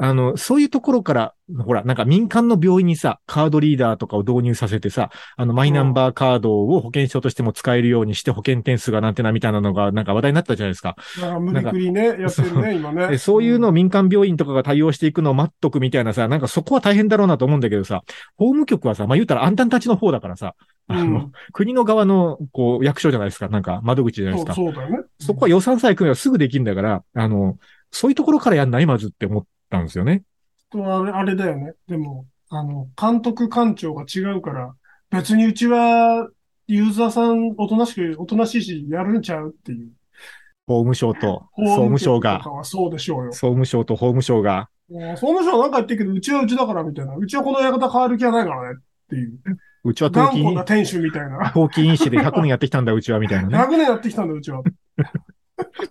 [0.00, 1.34] あの、そういうところから、
[1.64, 10.96] ほら、なんか民間の病院にさ、カードリーダーとかを導入させてさ、あの、マイナンバーカードを保険証としても使えるようにして保険点数がなんてなみたいなのがなんか話題になったじゃないですか。
[11.20, 13.08] なんか無理くりね、やってるね、今ね。
[13.08, 18.02] でそういうのを民間病院とかが対応していくのを待っとくみたいなさ、なんかそこは大変だろうなと思うんだけどさ、
[18.36, 20.54] 法務局はさ、まあ言うたらあんたんたちの方だからさ、
[20.86, 24.54] あの、うん国の側の、こう、役所じゃないですか、なんか窓口じゃないですか。
[24.54, 25.04] そうそうだよね。
[25.18, 27.58] そこは予算さえ組めばすぐできるんだから、あの、
[27.90, 28.86] そういうところからやんない？
[28.86, 30.22] まずって思ったんですよね。
[30.70, 31.72] とあれあれだよね。
[31.86, 34.74] でも、あの、監督官庁が違うから、
[35.10, 36.28] 別にうちは、
[36.66, 39.90] ユーザーさん、おとなしく、おとなしいし、やるんちゃうっていう。
[40.66, 43.32] 法務省と法総務省がそうでしょうよ。
[43.32, 47.16] 総務省と法務省が、総務省はなんか言ってるけど、うちはうちだからみたいな。
[47.16, 49.38] うちはこの館変わる気はないからねっていう。
[49.84, 51.52] うちは登記頑固な店主みたいな。
[51.54, 53.56] 登記因子で100年やってきたんだ、うちは、みたいなね。
[53.64, 54.62] 100年やってきたんだ、うちは。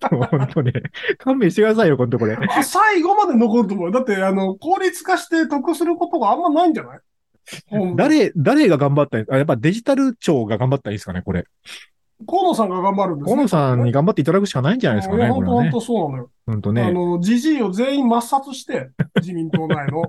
[0.09, 0.73] 本当ね。
[1.17, 2.35] 勘弁してくださいよ、このところ。
[2.63, 3.91] 最後まで残ると思う。
[3.91, 6.99] だって、あの、効率化して得することがあんまないんじゃない？
[7.71, 11.45] うん誰、誰が頑張ったんあ、やっぱデジタル庁が頑張ったらいいですかね、これ。
[12.27, 15.79] 河野さんが頑張るんです河野さんに頑張っていただくしかないんじゃないですかね本当本当。
[15.81, 16.31] そうなのよ。
[16.47, 16.81] 本当ね。
[16.81, 20.01] あの、じじいを全員抹殺して、自民党内の。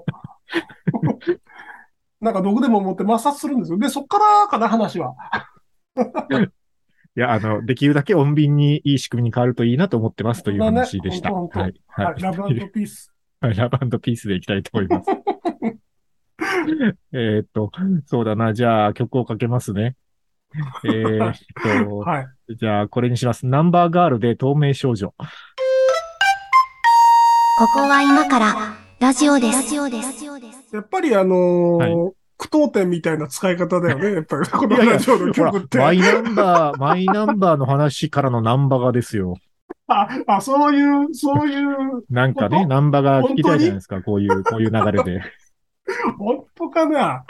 [2.21, 3.79] なんか毒でも持って抹殺するんですよ。
[3.79, 5.15] で、そっからかな、話は。
[7.19, 11.31] いや、あの、できるだけ穏便にいい仕組みに変わるといいなと思ってますという話でした。
[11.31, 11.75] 本当はい。
[11.89, 13.13] はい、ラブピース。
[13.43, 15.11] はいラブピースでいきたいと思います。
[17.13, 17.73] えーっと、
[18.07, 18.55] そうだな。
[18.55, 19.97] じゃあ曲をかけますね。
[20.85, 21.35] えーっ
[21.89, 22.29] と、 はい。
[22.57, 23.47] じゃあこれにします。
[23.47, 25.09] ナンバーガールで透明少女。
[25.09, 25.15] こ
[27.75, 28.55] こは今から
[29.01, 29.57] ラジオです。
[29.57, 30.25] ラジオです。
[30.73, 34.15] やっぱりあのーは句読点みたいな使い方だよね。
[34.15, 35.79] やっぱり、このいやいやラジオの曲って。
[35.79, 39.35] マイナンバー、マイナンバーの話からのナンバガですよ。
[39.89, 44.03] あ、あ、そういう、そういう、なんかね、ナンバが聞きたいじゃないですか。
[44.03, 45.21] こういう、こういう流れで。
[46.19, 47.25] 本当かな？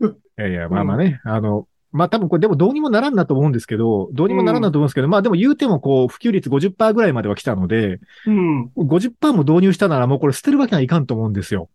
[0.00, 8.70] いやいや、まあまあね、あの、まあ多分これでもどうにもならんなと思うんですけど、どうにもならんなと思うんですけど、まあでも言うてもこう、普及率50%ぐらいまでは来たので、うん。
[8.76, 11.70] 50%も導入したならもうこれ捨てるわけにはいかんと思うんですよ。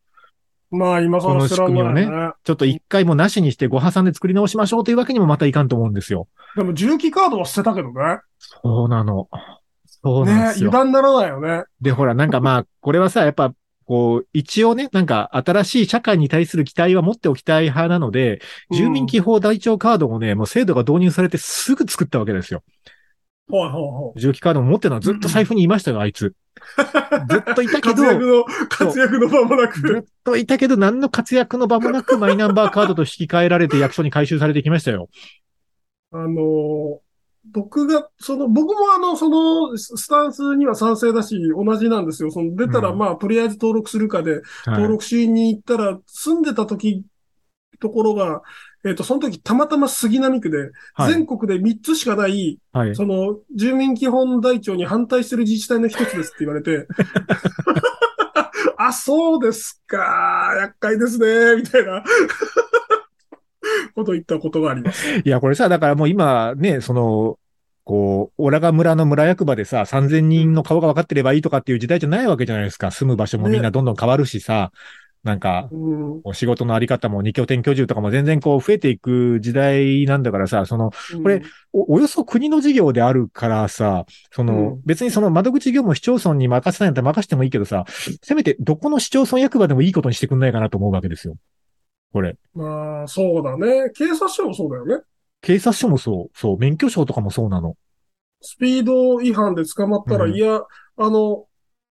[0.71, 2.31] まあ、今から知らんないこね。
[2.43, 6.27] ちょっと一回もなしにしてご破産で作り直しましょうというわけにもまたいかんと思うんですよ。
[6.55, 8.19] でも、重機カードは捨てたけどね。
[8.63, 9.27] そうなの。
[10.03, 10.69] そうなんねですよ。
[10.69, 11.63] 油断にならないよね。
[11.81, 13.53] で、ほら、なんかまあ、これはさ、やっぱ、
[13.85, 18.39] こう、一応ね、なんか新しい社会に対する期待は持っておきたい派なので、
[18.71, 22.63] 住民基本台帳カードもね、もう制度が導入されてすぐ作ったわけですよ。
[23.49, 24.19] ほいほいほい。
[24.21, 26.33] 重機カードも持ってるのはずっと財布にいましたよ、あいつ。
[27.29, 29.99] ずっといたけど活、躍の、活躍の場もなずく。
[29.99, 35.09] っといたけど、何の活躍の場もなくマイナンバーカードと引き換えられて役所に回収されてきましたよ。
[36.11, 36.97] あのー
[37.43, 42.29] 僕が、その、僕もあの、その、ススタンスには賛成だし、同じなんですよ。
[42.29, 47.03] その、出たら、うんまあ、とりあえず登録するかで、はい登録しに行ったら、住んでた時、
[47.79, 48.43] ところが、
[48.83, 51.13] えっ、と、その時たまたま杉並区で、はい。
[51.13, 52.95] 全国で3つしかない、はい。
[52.95, 56.87] その、住民基本台帳に反対してる自治体の一つですって言われて、
[58.77, 62.03] あ、そうですか、厄介ですね、みたいな
[63.95, 65.07] ことを言ったことがあります。
[65.23, 67.37] いや、これさ、だからもう今ね、その、
[67.83, 72.91] こう、オラが村の村役場でさ、3000人の顔が分かってればいいとかっていう時代じゃないわけじゃないですか。
[72.91, 74.71] 住む場所もみんなどんどん変わるしさ、
[75.23, 76.21] なんか、うん。
[76.23, 80.91] お仕事のあり方も二拠点居住とかも全然こう増えていく時代なんだからさ、その、
[81.21, 81.43] これ
[81.73, 87.85] お、およそ国の事業であるからさ、その、うん別にその窓口業務を市町村に任せたいんだったら任せてもいいけどさ、
[88.23, 91.35] せめてどこの市町村役場でもいいことにしてくんないかなと思うわけですよ。
[92.11, 92.35] これ。
[92.53, 93.89] まあ、そうだね。
[93.91, 95.03] 警察署もそうだよね。
[95.41, 97.75] 警察署もそう、そう、免許証とかもそうなの。
[98.41, 100.61] スピード違反で捕まったら、うんいや、
[100.97, 101.45] あの、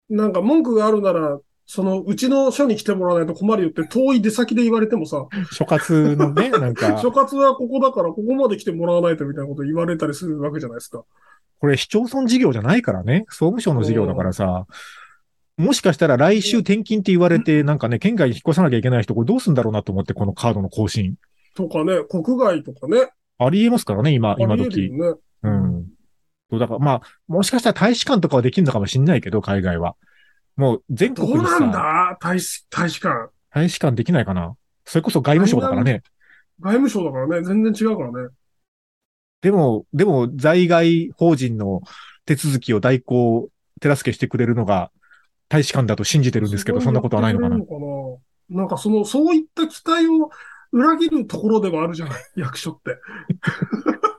[0.09, 11.05] なんか文句があるなら、その、うちの署に来てもらわないと困るよって遠い出先で言われてもさ、所轄のね、なんか 所、轄はここだからここまで来てもらわないとみたいなこと言われたりするわけじゃないですか。
[11.59, 14.67] これ市町村事業じゃないからね、総務省の事業だからさ、
[15.57, 21.17] もしかしたら来週転勤って言われて、なんかね、県外に引っ越さなきゃいけない人、これどうすんだろうなと思って、このカードの更新。
[21.55, 23.09] とかね、国外とかね。
[23.39, 24.93] ありえますからね、今、あ今時。
[25.43, 25.87] うん。
[26.53, 29.97] だからまあ、もしかしたら大使館とかはできるのかもしんないけど、海外は。
[30.57, 32.17] もう全ど国にさ、うなんだ？
[32.21, 33.31] 大使、大使館。
[33.51, 34.57] 大使館できないかな？
[34.85, 36.03] それこそ外務省だからね。
[36.61, 38.31] 外務省だからね、全然違うからね。
[39.43, 41.83] でも、でも、在外法人の
[42.25, 43.51] 手続きを代行、
[43.81, 44.91] 手助けしてくれるのが
[45.49, 47.59] 大使館だと信じてるんですけど、そんなことはないのかな？
[48.49, 50.31] なんかその、そういった期待を
[50.73, 52.97] 裏切るところではあるじゃない、役所って。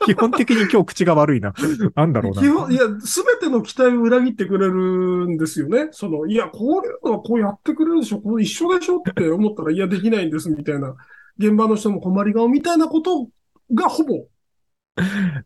[0.07, 1.53] 基本的に今日口が悪いな。
[1.95, 2.41] なんだろうな。
[2.41, 5.89] 基本、いや、すべての期待を裏切ってくれるんですよね。
[5.91, 10.95] その、いや、こういうのはこうやってくれるでしょ、こう一緒でしょって思ったら、いや、できないんです、みたいな。
[11.37, 13.27] 現場の人も困り顔みたいなこと
[13.73, 14.25] がほぼ。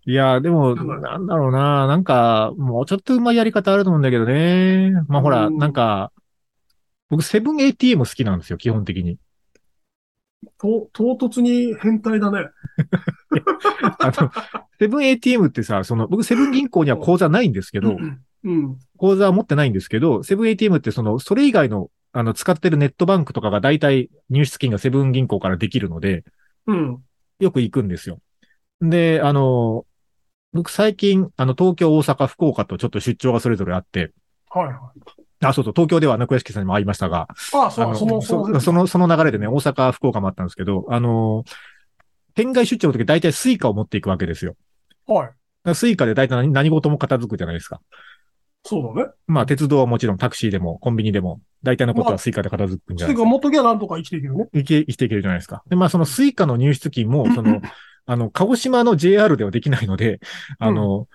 [0.05, 1.87] いや、でも、はいなんだろうな。
[1.87, 4.91] なんか、もうちょっとうまいやり方あると思うんだけどね。
[5.07, 6.11] まあほら、うんなんか、
[7.09, 9.17] 僕、セブン ATM 好きなんですよ、基本的に。
[10.57, 12.49] と、唐突に変態だね。
[13.99, 14.31] あの、
[14.79, 17.97] セブン ATM ってさ、その、僕、セブン銀行には口座ないんですけど、
[18.43, 18.77] うん。
[18.97, 26.23] 口座は持ってないんですけど、セブン ATM ってその、それ以外の、あの、使ってるネットバンクとかが大体入出金がセブン銀行からできるので、
[26.67, 27.03] うん。
[27.39, 28.19] よく行くんですよ。
[28.81, 29.85] で、あの、
[30.53, 34.11] 僕最近、あの、東京、大阪、福岡とちょっと出張がそれぞれあって、
[34.49, 35.45] はいはい。
[35.45, 41.45] あ、そうそう、東京では中屋敷さんにも会いましたが、ああ、そう、その、そその、その流れでね、大阪、福岡もあったんですけど、あの、
[42.35, 44.55] 県外出張の時大体スイカを持っていくわけですよ。
[45.07, 45.31] は
[45.65, 45.75] い。
[45.75, 47.81] スイカで大体何何事も片付くじゃないですか。
[48.63, 49.11] そうだね。
[49.27, 53.27] まあ、鉄道はもちろんタクシーでもコンビニでも、大体のことはスイカで片付くんじゃないですか。
[53.27, 54.47] ていうか、元気はなんとか生きていけるね。
[54.53, 55.63] 生き生きていけるじゃないですか。
[55.69, 57.61] で、まあ、そのスイカの入出金も、 その、
[58.05, 60.19] あの、鹿児島の JR ではできないので、
[60.59, 61.07] あの、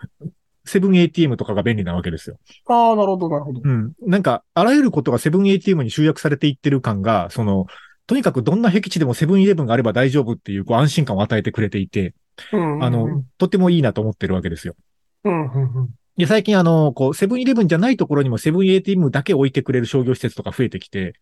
[0.65, 2.39] セブン ATM とかが便利なわけですよ。
[2.67, 3.61] ああ、なるほど、なるほど。
[3.63, 3.93] うん。
[4.03, 7.67] なんか、あらゆることがセブン ATM に集約されていってる感が、その、
[8.07, 12.15] とにかくどんな僻地でもセブンイレブンがあれば大丈夫っていう、こう、安心感を与えてくれていて、
[12.53, 12.85] うん。
[12.85, 14.77] あの、とってもいいなと思ってるわけですよ。
[15.25, 15.89] うん、うん、うん。
[16.17, 21.15] で、最近あの、こう、セブンイレブンじゃないところにもセブン ATM だけ置いてくれる商業施設とか増えてきて、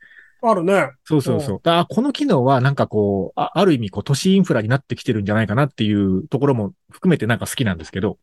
[0.43, 0.91] あるね。
[1.05, 1.61] そうそうそう。
[1.62, 8.18] だからこの機能はなんかこう、あある意味こう、都市インフラになってきてるんじゃないかなっていうところも含めてなんか好きなんですけど、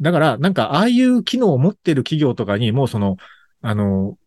[0.00, 3.16] だからなんかああいう機能を持ってる企業とかにもうその、
[3.62, 4.18] あの、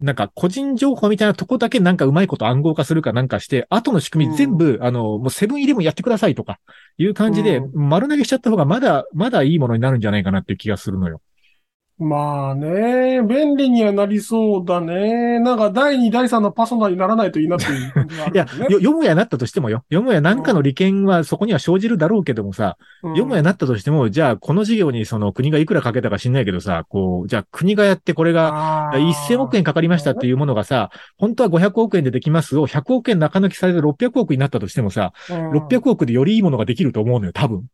[0.00, 6.58] なんか個人情報みたいなとこだけなんかうまいこと暗号化するかなんかして、後の仕組み全部、あの、もうセブンイレブンやってくださいとか
[6.96, 11.20] いう感じでう丸投げしちゃった方がまだ、まだいいものになるんじゃないかなっていう気がするのよ。
[12.00, 15.38] まあね、便利にはなりそうだね。
[15.38, 19.84] なんか第2、第3のパソナにならないといいなっていう感じがあいや、読むやなったとしてもよ。
[19.90, 37.66] 読むやなんかの利権はそこには生じるだろうけどもさ、うん読むやなったとしても、じゃあこの事業にその国がいくらかけたか知んないけどさ、こう、じゃあ国がやってこれがあー1000億円かかりましたっていうものがさ、本当は500億円でできますを100億円中抜きされて600億になったとしてもさ、うん600億でよりいいものができると思うのよ、多分。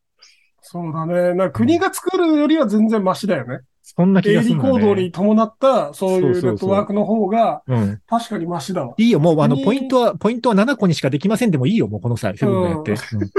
[0.63, 1.33] そうだね。
[1.35, 3.61] な国が作るよりは全然マシだよね。
[3.89, 5.13] そんな気営利がするんだね行動に。
[5.13, 8.01] 伴った、そういうネットワークの方が、うん。
[8.09, 8.95] 確かにマシだわ。
[8.99, 12.93] いいよ、もうあの、国ポイントは、ポイントは7個にしかできませんでもいいよ、もうこの際、セブンがやって。
[13.15, 13.31] うん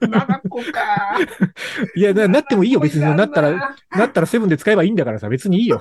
[0.00, 1.18] 7個か。
[1.94, 3.00] いや、ななってもいいよ、別に。
[3.16, 3.76] なったら、な。
[3.96, 5.80] なったらセブンで使えばいいんだからさ、別にいいよ。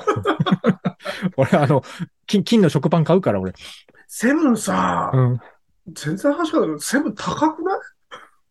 [1.37, 1.83] 俺、あの、
[2.25, 3.53] 金、金の食パン買うから、俺。
[4.07, 5.39] セブンさ、うん。
[5.93, 7.75] 全然話がないセブン高くな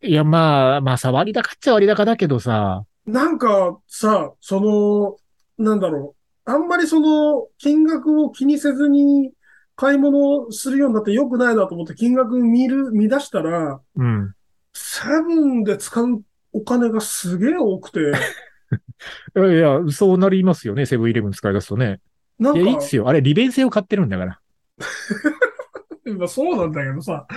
[0.01, 0.09] い？
[0.09, 5.17] いや、まあ、まあさ、割高っちゃ割高だけどさ、なんかさ、その、
[5.57, 6.51] なんだろう。
[6.51, 9.31] あんまりその、金額を気にせずに
[9.75, 14.33] 買い物するようになって良くないなと思って金額見る、見出したら、うん。
[14.73, 16.21] セブンで使う
[16.53, 18.03] お金がすげえ多くて、い
[19.39, 21.99] やいや、そうなりますよね、セブンイレブン使い出すとね。
[22.39, 23.07] なんいや、いいっか、すよ。
[23.07, 24.39] あれ、利便性を買ってるんだから。
[26.17, 27.27] まあそうなんだけどさ、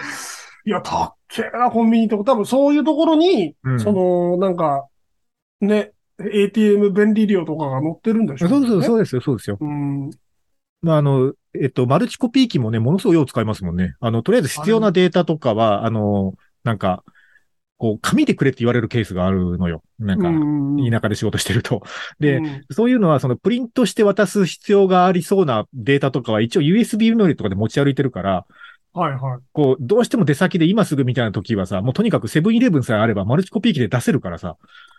[0.64, 4.86] いや、たっけえな、コンビニとか、多分そういうところに、うんその、なんか、
[5.60, 8.82] ね、ATM 便利料とかが載ってるんでしょそうそう、う。
[8.82, 9.58] そうですよ、そうですよ。
[9.60, 10.10] うん。
[10.82, 13.94] まあ、あの、えっと、マルチコピー機もね、ものすごいよう使いますもんね。
[14.00, 17.04] あの、とりあえず必要なデータとかは、あの、なんか、
[17.76, 19.82] こう、紙でくれって言われるケースがあるのよ。
[19.98, 20.60] なんか、うん
[20.90, 21.82] 田舎で仕事してると。
[22.18, 28.46] で、うんそういうのは、そのプリントして渡す必要がありそうなデータとかは一応 USB メモリとかで持ち歩いてるから、
[28.92, 29.40] はいはい。
[29.52, 34.56] こう、どうしても出先で今すぐみたいな時はさ、もうとにかくセブンイレブンさえあればマルチコピー機で出せるからさ。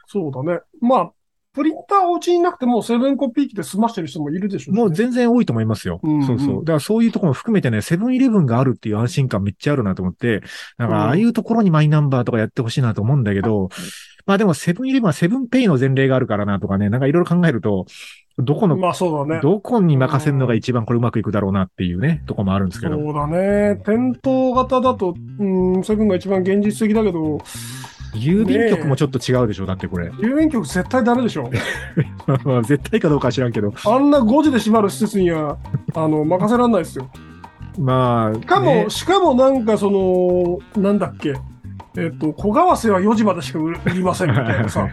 [0.08, 0.60] そうだね。
[0.80, 1.12] まあ、
[1.54, 5.99] プリンターお家になくてもセブンコピー機で済ましてる人もいるでしょうしねもう全然多いと思いますよ。
[6.02, 6.64] うんうんそうそう。
[6.64, 10.41] だからそういうところも含めてね、セブンイレブンがあるっていう安心感めっちゃあるなと思って、
[10.78, 13.70] なんうんかああいうところにマイナンバーとかやってほしいなと思うんだけど、
[14.26, 17.86] まあでもセブンイレブンはセブンペイの前例があるからなとかね、なんかいろいろ考えると、
[18.38, 19.41] どこの、まあそうだね。
[19.41, 22.97] どこに任せるのが一番これうまくいくだろうなっていうね、とこもあるんですけど。
[22.97, 23.82] そうだね。
[23.86, 27.39] 店頭型だと、うん、セブンが一番現実的だけど、
[28.14, 30.09] 郵便局もちょっと違うでしょ、だってこれ。
[30.12, 31.49] 郵便局絶対ダメでしょ。
[32.43, 33.74] まあ絶対かどうかは知らんけど。
[33.86, 35.57] あんな5時で閉まる施設には、
[35.93, 37.09] あの、任せられないですよ。
[37.78, 41.36] まあ、しかも、ねしかもなんかその、なんだっけ。
[41.98, 44.82] えっと、小川瀬は4時までしか売りませんみたいなさ。
[44.82, 44.92] はい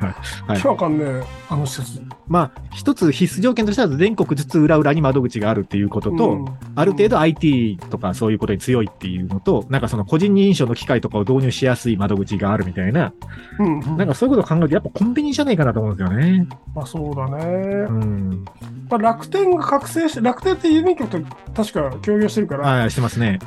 [0.48, 2.02] 今日わかんねえ、あの施設。
[2.26, 13.12] まあ、一つ必須条件としては全国ずつ裏々に窓口があるっていうことと、うんある程度 IT とかそういうことに強いっていうのと、なんかその個人認証の機械とかを導入しやすい窓口があるみたいな、
[13.58, 16.46] うん、うんなんかそういうことを考えるとやっぱコンビニじゃないかなと思うんですよね。
[16.74, 17.44] まあそうだね。
[17.88, 18.44] うん。
[18.88, 21.18] まあ、楽天が覚醒して、楽天って郵便局と
[21.54, 23.40] 確か協業してるから、はい、してますね。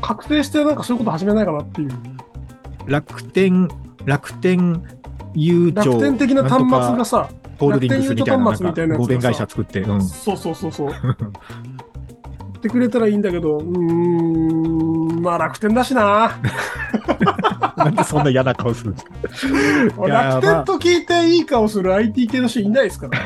[0.00, 1.90] 確定してなんかそういうこと始めないかなっていう。
[2.86, 3.68] 楽天、
[4.04, 4.82] 楽天
[5.34, 5.92] 郵庁。
[5.92, 7.28] 楽天的な端末がさ、
[7.58, 10.02] ホールディングスみたいな、な合弁会社作って、うん。
[10.02, 10.90] そうそうそうそう。
[10.90, 16.38] 言ってくれたらいいんだけど、うーん、まあ楽天だしな。
[17.76, 19.04] なんでそんな嫌な顔するんです
[19.94, 23.18] か 楽天と聞いていい顔する IT 系の人いないですから。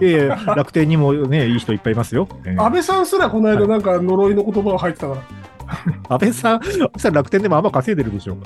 [0.00, 2.28] いやいや楽天にもね、いい人いっぱいいますよ。
[2.44, 5.20] ええ安倍さんすらこの間なんか呪いの言葉が入ってたから。
[6.08, 8.36] 安倍さん、安倍さん楽天でもあんま稼いでるでしょ。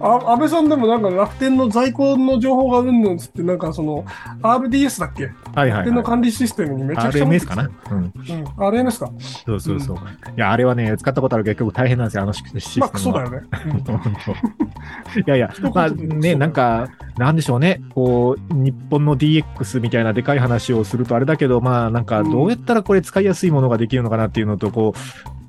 [0.00, 4.04] あ安倍さんでもなんか楽天の在庫の情報がうんぬんつって、なんかその
[4.42, 5.30] RDS だっけ？
[5.54, 7.70] はいはい、楽天のは管理システムにめちゃくちゃ RMS かな？
[7.90, 7.98] うん。
[7.98, 8.12] うん、
[8.56, 9.10] RMS か。
[9.46, 9.96] そうそうそう。
[9.96, 10.00] い
[10.36, 12.86] や、あれはね、使ったことあるけど結構大変なんですよ、あのシステムは。
[12.86, 13.42] まあクソだよね。
[15.26, 24.98] いやいや、まあね、なんか、なんでしょうね、こう、日本の DX みたいなでかい話をするとあれだけど、まあなんか、どうやったらこれ使いやすいものができるのかなっていうのと、こう、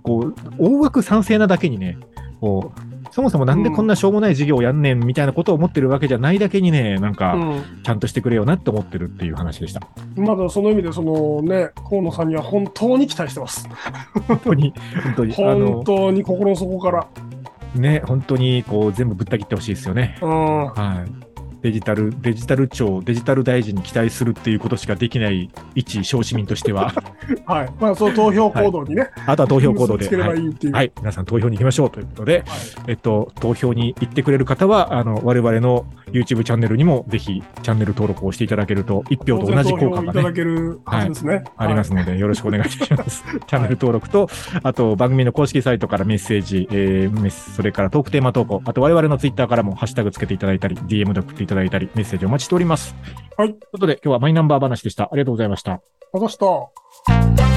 [0.04, 1.98] こう、大枠賛成なだけにね、
[2.40, 7.38] こう、そもそもなんでこんなしょうもない事業をやんねんみたいなことを思ってるわけじゃないだけにね、なんか、
[7.84, 9.88] ちゃんとしてくれよなって思ってるっていう話でした。
[10.18, 10.26] うん。
[10.26, 13.70] まだその意味で、そのね、河野さんには本当に期待してます。
[14.28, 14.74] 本当に、
[15.04, 17.08] 本当に、あ本の、当に心の底から。
[17.76, 20.18] ね、本当に、こう、全部ぶった切ってほしいですよね。
[20.22, 20.66] うん。
[20.68, 21.33] はい。
[21.64, 26.94] デジタル、デジタル庁、デジタル大臣に期待するっていうことしかできない一小市民としては、
[27.48, 27.70] はい。
[27.80, 30.16] まあ、その投票行動にね、あとは投票行動で。
[30.16, 30.92] はい。
[30.98, 32.44] 皆さん投票に行きましょうということで、
[32.88, 41.44] えっと、投票に行ってくれる方は、あの、我々の YouTube チャンネルにもぜひチャンネル登録をしていただけると、一票と同じ効果が当然投票いただね、けるはずですね。
[41.58, 43.24] ありますので、よろしくお願いいたします。
[43.48, 44.30] チャンネル登録と、
[44.64, 52.96] あと番組の公式サイトからメッセージ、えーそれからトークテーマ投稿、あと我々のツイッターからもハッシュタグつけていただいたり、DM で送っていただいたり、メッセージお待ちしております。
[53.38, 55.06] はいということで、今日はマイナンバー話でした。
[55.06, 55.74] ありがとうございました。
[55.74, 57.53] あざした。